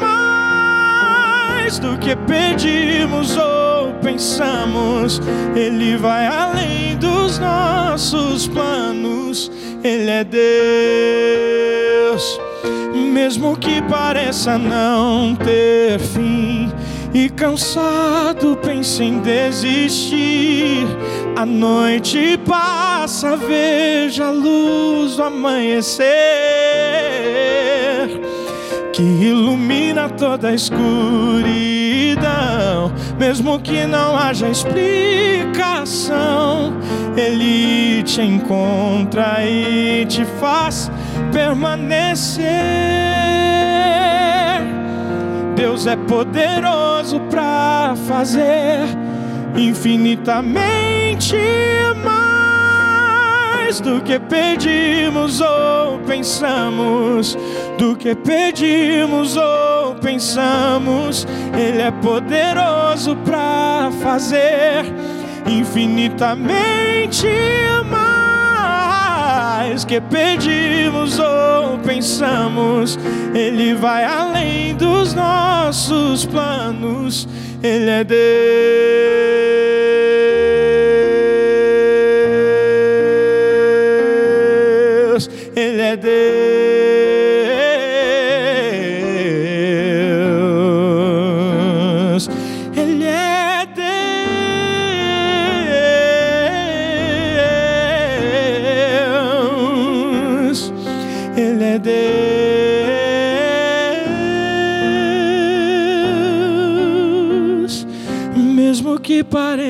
mais 0.00 1.78
do 1.78 1.96
que 1.98 2.16
pedimos 2.16 3.36
ou 3.36 3.53
pensamos. 4.04 5.20
Ele 5.56 5.96
vai 5.96 6.26
além 6.26 6.96
dos 6.98 7.38
nossos 7.38 8.46
planos. 8.46 9.50
Ele 9.82 10.10
é 10.10 10.22
Deus, 12.04 12.38
mesmo 12.94 13.56
que 13.56 13.82
pareça 13.82 14.56
não 14.56 15.34
ter 15.34 15.98
fim 15.98 16.70
e 17.12 17.28
cansado 17.30 18.56
pense 18.62 19.02
em 19.02 19.18
desistir. 19.20 20.86
A 21.36 21.44
noite 21.44 22.38
passa, 22.46 23.36
veja 23.36 24.26
a 24.26 24.30
luz 24.30 25.16
do 25.16 25.22
amanhecer 25.22 26.04
que 28.92 29.02
ilumina 29.02 30.08
toda 30.08 30.48
a 30.48 30.54
escuridão, 30.54 31.83
mesmo 33.18 33.58
que 33.60 33.86
não 33.86 34.16
haja 34.16 34.48
explicação. 34.48 34.84
Ele 37.16 38.02
te 38.02 38.20
encontra 38.22 39.44
e 39.44 40.04
te 40.06 40.24
faz 40.40 40.90
permanecer. 41.32 42.44
Deus 45.54 45.86
é 45.86 45.96
poderoso 45.96 47.20
para 47.30 47.94
fazer 48.08 48.80
infinitamente 49.56 51.36
mais 52.04 53.80
do 53.80 54.00
que 54.00 54.18
pedimos 54.18 55.40
ou 55.40 55.98
pensamos, 56.00 57.38
do 57.78 57.96
que 57.96 58.14
pedimos 58.14 59.36
ou 59.36 59.73
pensamos. 60.04 61.26
Ele 61.58 61.80
é 61.80 61.90
poderoso 61.90 63.16
para 63.24 63.90
fazer 64.02 64.84
infinitamente 65.46 67.26
mais 67.90 69.84
que 69.84 70.00
pedimos 70.02 71.18
ou 71.18 71.78
pensamos. 71.78 72.98
Ele 73.34 73.74
vai 73.74 74.04
além 74.04 74.76
dos 74.76 75.14
nossos 75.14 76.26
planos. 76.26 77.26
Ele 77.62 77.90
é 77.90 78.04
Deus. 78.04 79.43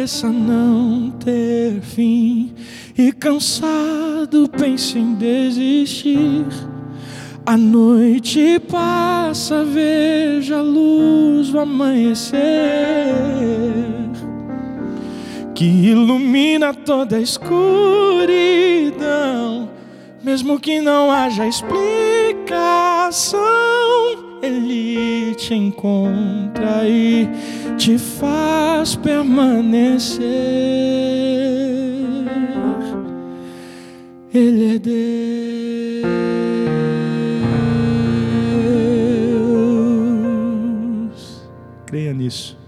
Pareça 0.05 0.29
não 0.29 1.11
ter 1.13 1.81
fim 1.81 2.53
e 2.97 3.11
cansado 3.11 4.47
pense 4.51 4.99
em 4.99 5.15
desistir. 5.15 6.45
A 7.47 7.57
noite 7.57 8.61
passa, 8.71 9.65
veja 9.65 10.59
a 10.59 10.63
luz 10.63 11.49
do 11.49 11.59
amanhecer 11.59 12.37
que 15.55 15.65
ilumina 15.65 16.75
toda 16.75 17.17
a 17.17 17.21
escuridão, 17.21 17.61
mesmo 20.23 20.61
que 20.61 20.83
não 20.83 21.11
haja 21.11 21.47
explicação. 21.47 21.85
Ele 24.45 25.35
te 25.37 25.55
encontra 25.55 26.87
e 26.87 27.27
te 27.79 27.97
faz 27.97 28.95
permanecer. 28.95 30.25
Ele 34.35 34.75
é 34.75 34.79
Deus. 34.79 36.05
Creia 41.87 42.13
nisso. 42.13 42.64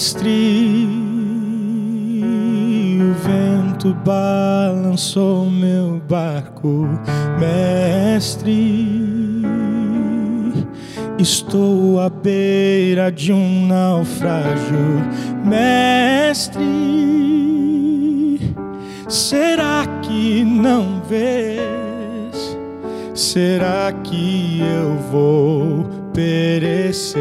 Mestre, 0.00 0.88
o 3.02 3.12
vento 3.22 3.94
balançou 4.02 5.44
meu 5.50 6.00
barco. 6.08 6.88
Mestre, 7.38 8.94
estou 11.18 12.00
à 12.00 12.08
beira 12.08 13.12
de 13.12 13.30
um 13.30 13.66
naufrágio. 13.66 15.04
Mestre, 15.44 16.64
será 19.06 19.84
que 20.00 20.42
não 20.42 21.02
vês? 21.02 21.60
Será 23.12 23.92
que 24.02 24.62
eu 24.62 24.96
vou 25.12 25.99
perecer? 26.12 27.20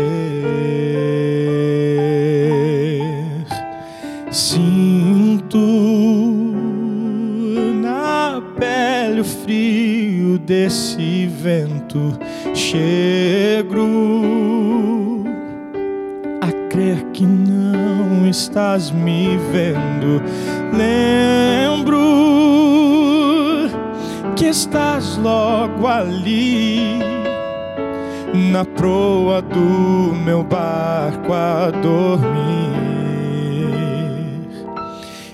Sinto 4.32 5.58
na 7.82 8.42
pele 8.58 9.22
o 9.22 9.26
frio 9.26 10.38
desse 10.40 11.28
vento. 11.28 12.18
Chego 12.54 13.88
a 16.42 16.52
crer 16.70 17.04
que 17.14 17.26
não 17.26 18.28
estás 18.30 18.92
me 18.92 19.38
vendo. 19.52 20.22
Lembro 20.78 22.00
que 24.36 24.46
estás 24.46 25.18
logo 25.18 25.88
ali, 25.88 27.00
na 28.34 28.66
proa 28.66 29.42
do 29.42 30.16
meu 30.16 30.44
barco 30.44 31.34
a 31.34 31.72
dormir. 31.72 32.30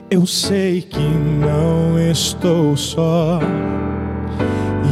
Eu 0.10 0.26
sei 0.26 0.82
que 0.82 1.00
não 1.00 2.00
estou 2.00 2.78
só. 2.78 3.40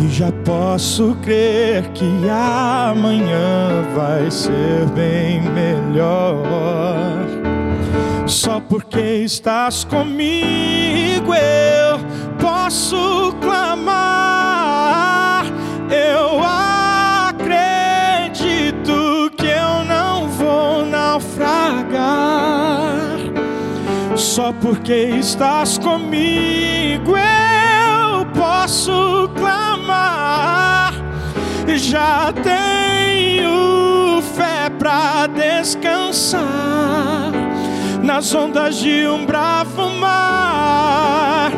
E 0.02 0.08
já 0.10 0.32
posso 0.44 1.16
crer 1.22 1.84
que 1.94 2.28
amanhã 2.30 3.84
vai 3.96 4.30
ser 4.30 4.86
bem 4.94 5.42
melhor. 5.42 6.44
Só 8.26 8.60
porque 8.60 9.00
estás 9.00 9.84
comigo 9.84 11.34
eu 11.34 12.00
posso 12.40 13.36
clamar. 13.40 13.94
Eu 15.90 16.33
Só 24.34 24.52
porque 24.52 24.96
estás 25.20 25.78
comigo 25.78 27.16
eu 27.16 28.26
posso 28.34 29.30
clamar. 29.36 30.96
Já 31.68 32.34
tenho 32.42 34.24
fé 34.36 34.72
para 34.80 35.28
descansar 35.28 36.42
nas 38.02 38.34
ondas 38.34 38.78
de 38.78 39.08
um 39.08 39.24
bravo 39.24 39.88
mar. 40.00 41.52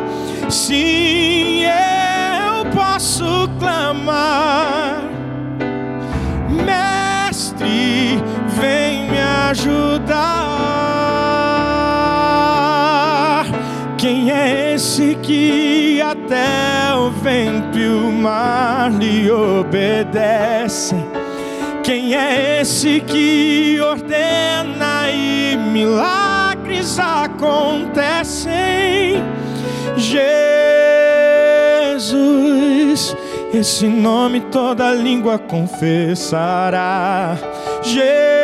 Sim, 0.49 1.61
eu 1.63 2.65
posso 2.73 3.49
clamar. 3.57 4.99
Mestre, 6.49 8.21
vem 8.59 9.09
me 9.09 9.21
ajudar. 9.49 10.64
Esse 14.95 15.15
que 15.15 16.01
até 16.01 16.95
o 16.95 17.11
vento 17.11 17.77
e 17.77 17.89
o 17.89 18.13
mar 18.13 18.89
lhe 18.89 19.29
obedecem? 19.29 21.05
Quem 21.83 22.15
é 22.15 22.61
esse 22.61 23.01
que 23.01 23.77
ordena 23.81 25.11
e 25.11 25.57
milagres 25.57 26.97
acontecem? 26.97 28.53
Jesus, 29.97 30.55
esse 33.53 33.87
nome 33.87 34.39
toda 34.49 34.93
língua 34.93 35.37
confessará. 35.37 37.37
Jesus, 37.83 38.39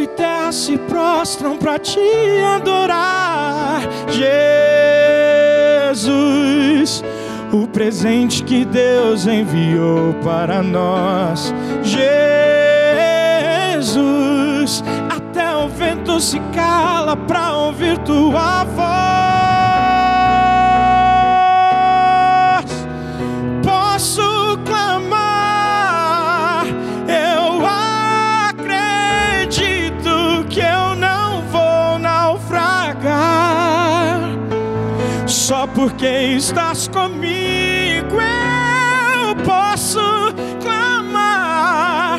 e 0.00 0.06
terra 0.06 0.52
se 0.52 0.78
prostram 0.78 1.56
para 1.56 1.78
te 1.78 2.00
adorar. 2.56 3.82
Jesus, 5.88 7.04
o 7.52 7.66
presente 7.68 8.42
que 8.42 8.64
Deus 8.64 9.26
enviou 9.26 10.14
para 10.24 10.62
nós. 10.62 11.52
Jesus, 13.82 14.82
até 15.08 15.56
o 15.56 15.68
vento 15.68 16.20
se 16.20 16.40
cala 16.54 17.16
para 17.16 17.56
ouvir 17.56 17.98
tua 17.98 18.64
voz. 18.64 19.29
Estás 36.50 36.88
comigo 36.88 38.16
eu 38.20 39.36
posso 39.44 40.00
clamar. 40.60 42.18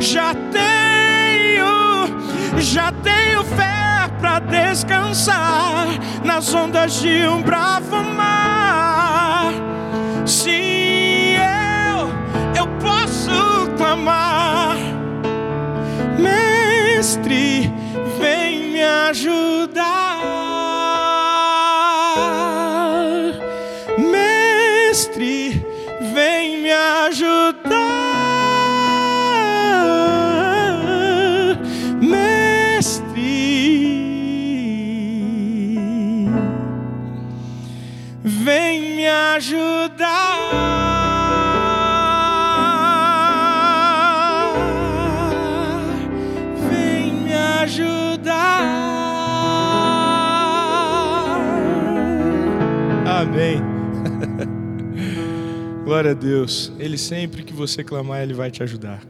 Já 0.00 0.34
tenho, 0.50 2.08
já 2.58 2.90
tenho 2.90 3.44
fé 3.44 4.10
para 4.20 4.40
descansar 4.40 5.86
nas 6.24 6.52
ondas 6.52 6.94
de 6.94 7.28
um 7.28 7.40
bravo 7.40 8.02
mar. 8.02 9.52
Sim, 10.26 11.36
eu, 11.36 12.08
eu 12.56 12.66
posso 12.80 13.70
clamar. 13.76 14.76
Mestre, 16.18 17.72
vem 18.18 18.72
me 18.72 18.82
ajudar. 18.82 20.07
Mestre, 32.00 33.18
vem 38.22 38.96
me 38.96 39.08
ajudar. 39.08 40.38
Vem 46.70 47.12
me 47.14 47.34
ajudar. 47.34 48.62
Amém. 53.06 53.62
Glória 55.88 56.10
a 56.10 56.14
Deus. 56.14 56.70
Ele 56.78 56.98
sempre 56.98 57.42
que 57.42 57.50
você 57.50 57.82
clamar, 57.82 58.20
ele 58.20 58.34
vai 58.34 58.50
te 58.50 58.62
ajudar. 58.62 59.00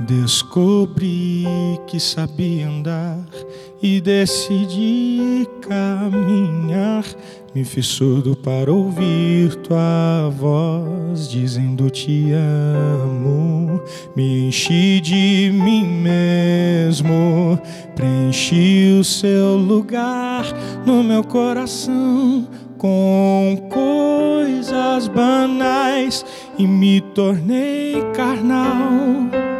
Descobri 0.00 1.44
que 1.86 2.00
sabia 2.00 2.68
andar 2.68 3.24
e 3.80 4.00
decidi. 4.00 5.13
Me 7.54 7.62
fiz 7.62 7.86
surdo 7.86 8.34
para 8.34 8.72
ouvir 8.72 9.54
tua 9.56 10.28
voz 10.28 11.28
dizendo 11.28 11.88
te 11.88 12.32
amo. 12.32 13.80
Me 14.16 14.48
enchi 14.48 15.00
de 15.00 15.52
mim 15.52 15.86
mesmo, 15.86 17.56
preenchi 17.94 18.98
o 18.98 19.04
seu 19.04 19.56
lugar 19.56 20.44
no 20.84 21.04
meu 21.04 21.22
coração 21.22 22.48
com 22.76 23.68
coisas 23.70 25.06
banais 25.06 26.26
e 26.58 26.66
me 26.66 27.00
tornei 27.00 28.02
carnal. 28.14 29.53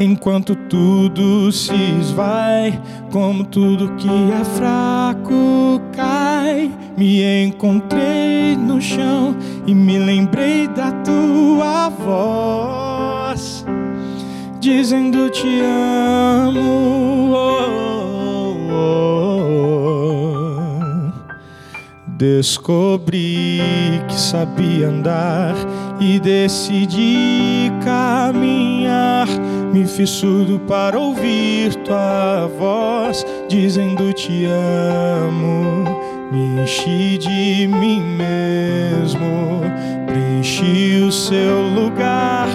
Enquanto 0.00 0.56
tudo 0.56 1.52
se 1.52 1.74
esvai, 2.00 2.80
como 3.10 3.44
tudo 3.44 3.94
que 3.96 4.08
é 4.08 4.44
fraco 4.44 5.80
cai, 5.94 6.70
me 6.96 7.44
encontrei 7.44 8.56
no 8.56 8.80
chão 8.80 9.36
e 9.66 9.74
me 9.74 9.98
lembrei 9.98 10.66
da 10.66 10.90
tua 10.92 11.88
voz, 11.90 13.64
dizendo 14.60 15.30
te 15.30 15.60
amo. 15.60 17.32
Oh, 17.34 17.70
oh, 18.70 18.74
oh. 18.74 19.22
Descobri 22.06 23.60
que 24.08 24.14
sabia 24.14 24.88
andar 24.88 25.54
e 26.00 26.18
decidi 26.18 27.70
caminhar. 27.84 29.28
Me 29.72 29.86
fiz 29.86 30.10
surdo 30.10 30.58
para 30.60 30.98
ouvir 30.98 31.74
tua 31.76 32.48
voz, 32.58 33.24
dizendo 33.48 34.12
te 34.12 34.44
amo. 34.46 35.84
Me 36.30 36.62
enchi 36.62 37.18
de 37.18 37.66
mim 37.66 38.00
mesmo, 38.00 39.62
preenchi 40.06 41.02
o 41.06 41.10
seu 41.10 41.62
lugar 41.74 42.48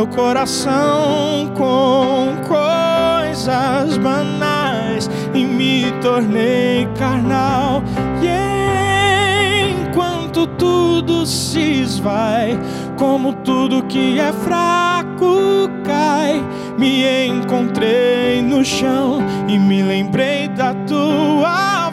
meu 0.00 0.06
coração 0.06 1.52
com 1.56 2.36
coisas 2.46 3.98
banais 3.98 5.10
e 5.34 5.44
me 5.44 5.92
tornei 6.00 6.88
carnal. 6.96 7.82
E 8.22 9.72
enquanto 9.72 10.46
tudo 10.46 11.26
se 11.26 11.82
esvai, 11.82 12.56
como 13.00 13.32
tudo 13.32 13.82
que 13.84 14.20
é 14.20 14.30
fraco 14.30 15.70
cai, 15.82 16.44
me 16.76 17.26
encontrei 17.26 18.42
no 18.42 18.62
chão 18.62 19.20
e 19.48 19.58
me 19.58 19.82
lembrei 19.82 20.48
da 20.48 20.74
tua 20.86 21.88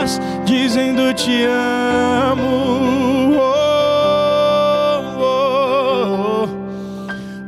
voz, 0.00 0.18
dizendo 0.46 1.12
te 1.12 1.44
amo. 1.44 3.36
Oh, 3.36 5.02
oh, 5.20 6.48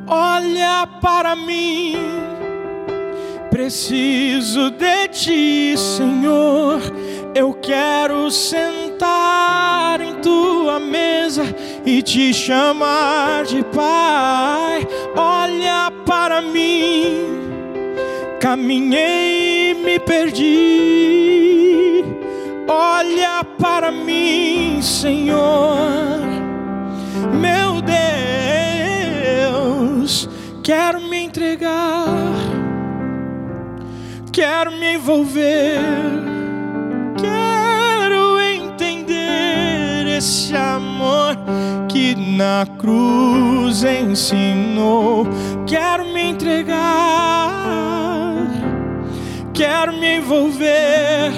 oh. 0.07 0.12
Olha 0.12 0.87
para 1.01 1.35
mim, 1.35 1.97
preciso 3.51 4.71
de 4.73 5.09
ti, 5.09 5.75
Senhor. 5.79 6.83
Eu 7.38 7.53
quero 7.53 8.31
sentar 8.31 10.01
em 10.01 10.14
tua 10.22 10.81
mesa 10.81 11.42
e 11.85 12.01
te 12.01 12.33
chamar 12.33 13.44
de 13.44 13.62
Pai. 13.62 14.88
Olha 15.14 15.92
para 16.07 16.40
mim, 16.40 17.27
caminhei 18.40 19.72
e 19.72 19.75
me 19.75 20.01
perdi. 20.01 22.03
Olha 22.66 23.44
para 23.59 23.92
mim, 23.92 24.81
Senhor, 24.81 26.22
meu 27.38 27.83
Deus, 29.92 30.27
quero 30.62 31.03
me 31.03 31.18
entregar, 31.18 32.33
quero 34.33 34.72
me 34.72 34.94
envolver, 34.94 36.36
esse 40.27 40.57
amor 40.57 41.37
que 41.89 42.17
na 42.17 42.67
cruz 42.79 43.85
ensinou. 43.85 45.25
Quero 45.65 46.05
me 46.07 46.31
entregar, 46.31 46.75
quero 49.55 49.93
me 49.93 50.17
envolver, 50.17 51.31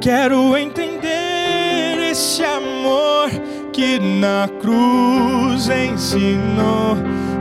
quero 0.00 0.56
entender 0.56 2.10
esse 2.10 2.42
amor 2.42 3.30
que 3.72 4.00
na 4.00 4.48
cruz 4.60 5.68
ensinou. 5.68 6.96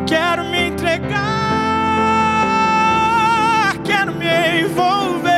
Quero 0.05 0.43
me 0.43 0.67
entregar, 0.67 1.17
quero 3.83 4.13
me 4.13 4.61
envolver, 4.61 5.31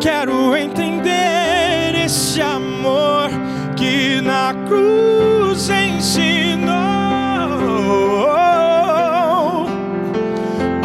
quero 0.00 0.37
esse 2.38 2.42
amor 2.42 3.30
que 3.76 4.20
na 4.20 4.54
cruz 4.68 5.68
ensinou. 5.68 6.68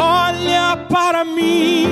Olha 0.00 0.76
para 0.88 1.24
mim, 1.24 1.86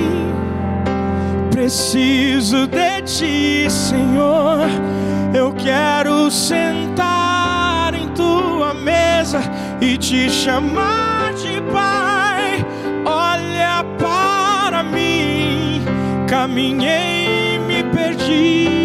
preciso 1.49 2.67
de 2.67 3.01
ti, 3.03 3.71
Senhor. 3.71 4.67
Eu 5.33 5.53
quero 5.53 6.29
sentar 6.29 7.93
em 7.93 8.09
tua 8.09 8.73
mesa 8.73 9.39
e 9.79 9.97
te 9.97 10.29
chamar 10.29 11.33
de 11.35 11.61
Pai. 11.71 12.65
Olha 13.05 13.85
para 13.97 14.83
mim, 14.83 15.81
caminhei 16.27 17.55
e 17.55 17.59
me 17.59 17.83
perdi. 17.83 18.82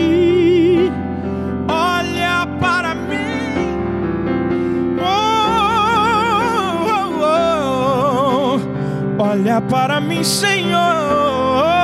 Olha 9.38 9.60
para 9.60 10.00
mim, 10.00 10.24
Senhor. 10.24 11.77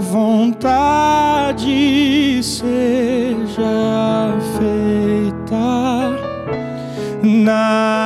Vontade 0.00 1.62
seja 2.42 3.64
feita 4.58 6.10
na 7.22 8.01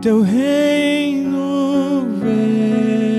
teu 0.00 0.22
reino 0.22 2.06
vem 2.20 3.18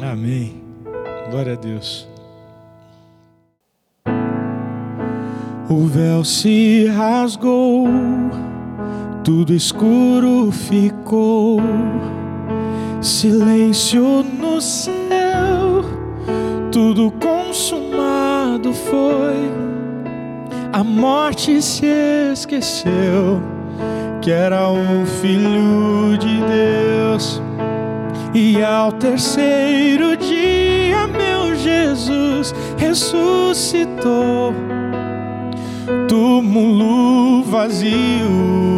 Amém. 0.00 0.12
Amém. 0.12 0.62
Glória 1.30 1.54
a 1.54 1.56
Deus. 1.56 2.08
O 5.68 5.86
véu 5.86 6.22
se 6.24 6.86
rasgou, 6.86 7.88
tudo 9.24 9.52
escuro 9.52 10.52
ficou, 10.52 11.58
silêncio 13.04 14.22
no 14.22 14.60
céu, 14.60 15.84
tudo 16.72 17.12
consumado 17.12 18.72
foi. 18.72 19.52
A 20.72 20.82
morte 20.82 21.62
se 21.62 21.86
esqueceu 22.32 23.40
que 24.20 24.30
era 24.30 24.70
o 24.70 25.04
Filho 25.20 26.16
de 26.18 26.40
Deus. 26.40 27.42
E 28.32 28.60
ao 28.62 28.90
terceiro 28.90 30.16
dia, 30.16 31.06
meu 31.06 31.54
Jesus 31.54 32.54
ressuscitou, 32.78 34.54
túmulo 36.08 37.42
vazio. 37.44 38.73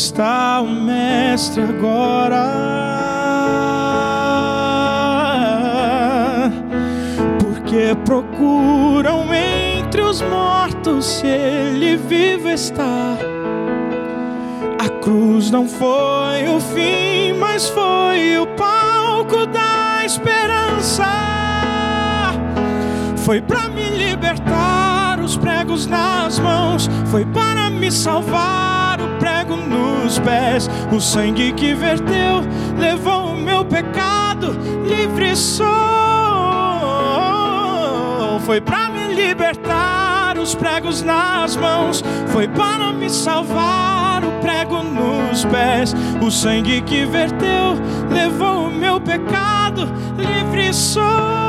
Está 0.00 0.62
o 0.62 0.66
Mestre 0.66 1.62
agora? 1.62 2.40
Porque 7.38 7.94
procuram 8.06 9.26
entre 9.34 10.00
os 10.00 10.22
mortos 10.22 11.04
se 11.04 11.26
ele 11.26 11.98
vivo 11.98 12.48
está. 12.48 13.18
A 14.78 14.88
cruz 15.02 15.50
não 15.50 15.68
foi 15.68 16.48
o 16.48 16.58
fim, 16.60 17.34
mas 17.38 17.68
foi 17.68 18.38
o 18.38 18.46
palco 18.56 19.44
da 19.46 20.02
esperança. 20.02 21.04
Foi 23.16 23.42
para 23.42 23.68
me 23.68 23.84
libertar, 23.90 25.20
os 25.20 25.36
pregos 25.36 25.86
nas 25.86 26.38
mãos, 26.38 26.88
foi 27.10 27.26
para 27.26 27.68
me 27.68 27.92
salvar, 27.92 28.98
o 29.00 29.18
prego 29.18 29.39
nos 29.56 30.18
pés. 30.18 30.68
O 30.92 31.00
sangue 31.00 31.52
que 31.52 31.74
verteu 31.74 32.42
levou 32.78 33.32
o 33.32 33.36
meu 33.36 33.64
pecado, 33.64 34.56
livre 34.86 35.36
sou. 35.36 35.66
Foi 38.44 38.60
para 38.60 38.90
me 38.90 39.14
libertar, 39.14 40.36
os 40.38 40.54
pregos 40.54 41.02
nas 41.02 41.56
mãos, 41.56 42.02
foi 42.28 42.48
para 42.48 42.92
me 42.92 43.08
salvar, 43.08 44.24
o 44.24 44.32
prego 44.40 44.82
nos 44.82 45.44
pés. 45.44 45.94
O 46.20 46.30
sangue 46.30 46.80
que 46.82 47.04
verteu 47.04 47.76
levou 48.10 48.66
o 48.66 48.70
meu 48.70 49.00
pecado, 49.00 49.88
livre 50.18 50.72
sou. 50.74 51.39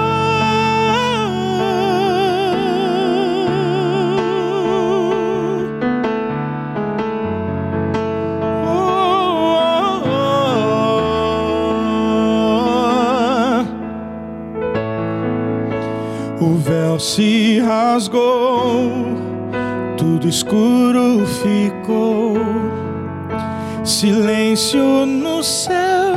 Se 17.02 17.60
rasgou, 17.60 18.91
tudo 19.97 20.30
escuro 20.30 21.26
ficou, 21.26 22.38
silêncio 23.84 25.04
no 25.08 25.41
céu, 25.41 26.16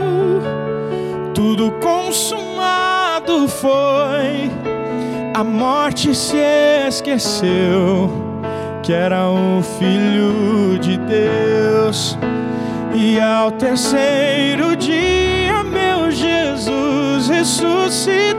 tudo 1.33 1.73
consumado 1.81 3.49
foi. 3.49 4.51
A 5.33 5.43
morte 5.43 6.15
se 6.15 6.37
esqueceu 6.87 8.11
que 8.83 8.93
era 8.93 9.31
o 9.31 9.63
Filho 9.79 10.79
de 10.81 10.99
Deus, 10.99 12.19
e 12.95 13.19
ao 13.19 13.51
terceiro 13.53 14.77
dia, 14.77 15.65
meu 15.65 16.11
Jesus 16.11 17.29
ressuscitou 17.29 18.34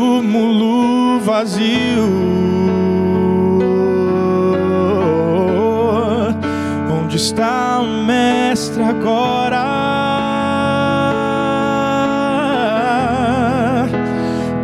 túmulo 0.00 1.20
vazio. 1.20 2.08
Onde 6.90 7.16
está 7.16 7.80
o 7.80 8.04
Mestre 8.06 8.82
agora? 8.82 9.60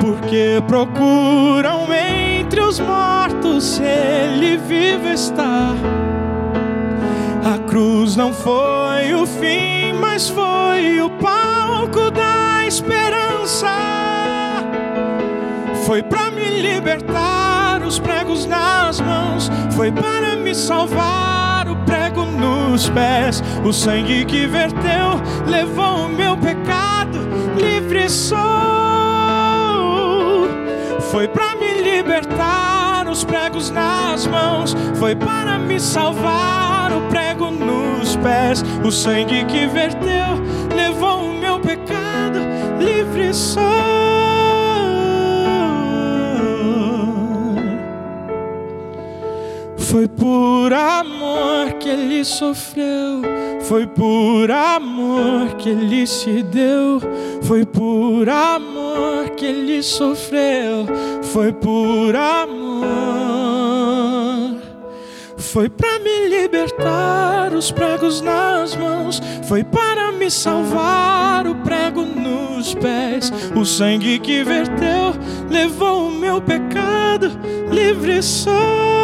Porque 0.00 0.62
procuram 0.66 1.86
entre 1.92 2.62
os 2.62 2.80
mortos 2.80 3.62
se 3.62 3.82
ele 3.82 4.56
vivo 4.56 5.08
está. 5.08 5.74
A 7.44 7.58
cruz 7.68 8.16
não 8.16 8.32
foi 8.32 9.12
o 9.12 9.26
fim, 9.26 9.92
mas 10.00 10.30
foi 10.30 11.02
o 11.02 11.10
palco 11.10 12.10
da 12.10 12.64
esperança 12.66 14.15
foi 15.86 16.02
para 16.02 16.32
me 16.32 16.44
libertar, 16.62 17.80
os 17.86 18.00
pregos 18.00 18.44
nas 18.44 19.00
mãos, 19.00 19.48
foi 19.70 19.92
para 19.92 20.34
me 20.34 20.52
salvar, 20.52 21.68
o 21.68 21.76
prego 21.86 22.24
nos 22.26 22.90
pés. 22.90 23.40
O 23.64 23.72
sangue 23.72 24.24
que 24.24 24.48
verteu 24.48 25.22
levou 25.46 26.06
o 26.06 26.08
meu 26.08 26.36
pecado, 26.36 27.20
livre 27.56 28.10
sou. 28.10 28.36
Foi 31.12 31.28
para 31.28 31.54
me 31.54 31.80
libertar, 31.80 33.06
os 33.08 33.22
pregos 33.22 33.70
nas 33.70 34.26
mãos, 34.26 34.74
foi 34.96 35.14
para 35.14 35.56
me 35.56 35.78
salvar, 35.78 36.92
o 36.92 37.02
prego 37.02 37.52
nos 37.52 38.16
pés. 38.16 38.64
O 38.84 38.90
sangue 38.90 39.44
que 39.44 39.68
verteu 39.68 40.42
levou 40.74 41.30
o 41.30 41.38
meu 41.38 41.60
pecado, 41.60 42.40
livre 42.80 43.32
sou. 43.32 43.95
Foi 49.96 50.08
por 50.08 50.74
amor 50.74 51.72
que 51.80 51.88
ele 51.88 52.22
sofreu, 52.22 53.22
foi 53.62 53.86
por 53.86 54.50
amor 54.50 55.54
que 55.56 55.70
ele 55.70 56.06
se 56.06 56.42
deu, 56.42 57.00
foi 57.40 57.64
por 57.64 58.28
amor 58.28 59.30
que 59.38 59.46
ele 59.46 59.82
sofreu, 59.82 60.86
foi 61.22 61.50
por 61.50 62.14
amor. 62.14 62.84
Foi 65.38 65.70
para 65.70 65.98
me 66.00 66.28
libertar, 66.28 67.54
os 67.54 67.70
pregos 67.72 68.20
nas 68.20 68.76
mãos, 68.76 69.22
foi 69.48 69.64
para 69.64 70.12
me 70.12 70.30
salvar, 70.30 71.46
o 71.46 71.54
prego 71.54 72.02
nos 72.02 72.74
pés. 72.74 73.32
O 73.54 73.64
sangue 73.64 74.18
que 74.18 74.44
verteu 74.44 75.14
levou 75.48 76.08
o 76.08 76.10
meu 76.10 76.38
pecado, 76.42 77.30
livre 77.72 78.22
sou 78.22 78.95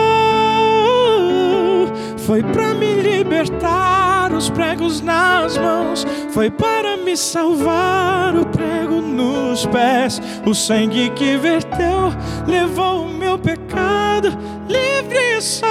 foi 2.33 2.43
para 2.45 2.73
me 2.73 2.95
libertar, 2.95 4.33
os 4.33 4.49
pregos 4.49 5.03
nas 5.03 5.59
mãos, 5.59 6.07
foi 6.31 6.51
para 6.51 6.97
me 6.97 7.15
salvar, 7.15 8.35
o 8.35 8.47
prego 8.47 9.03
nos 9.03 9.67
pés, 9.67 10.19
o 10.47 10.55
sangue 10.55 11.11
que 11.11 11.37
verteu 11.37 12.11
levou 12.47 13.03
o 13.05 13.09
meu 13.13 13.39
pecado, 13.39 14.29
livre 14.67 15.43
sou. 15.43 15.69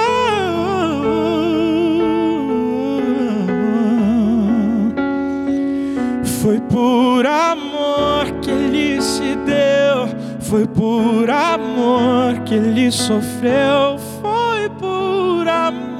Foi 6.40 6.60
por 6.60 7.26
amor 7.26 8.30
que 8.40 8.52
ele 8.52 9.02
se 9.02 9.34
deu, 9.44 10.08
foi 10.38 10.68
por 10.68 11.28
amor 11.28 12.38
que 12.44 12.54
ele 12.54 12.92
sofreu, 12.92 13.98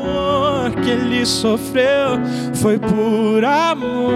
amor 0.02 0.70
que 0.82 0.90
ele 0.90 1.24
sofreu 1.24 2.18
foi 2.54 2.78
por 2.78 3.44
amor 3.44 4.12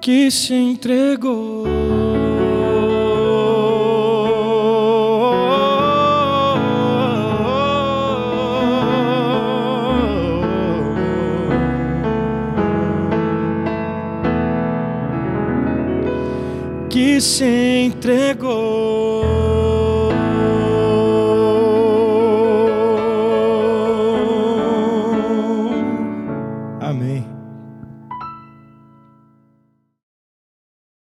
que 0.00 0.30
se 0.30 0.54
entregou. 0.54 1.66
que 16.90 17.20
se 17.20 17.44
entregou. 17.44 19.17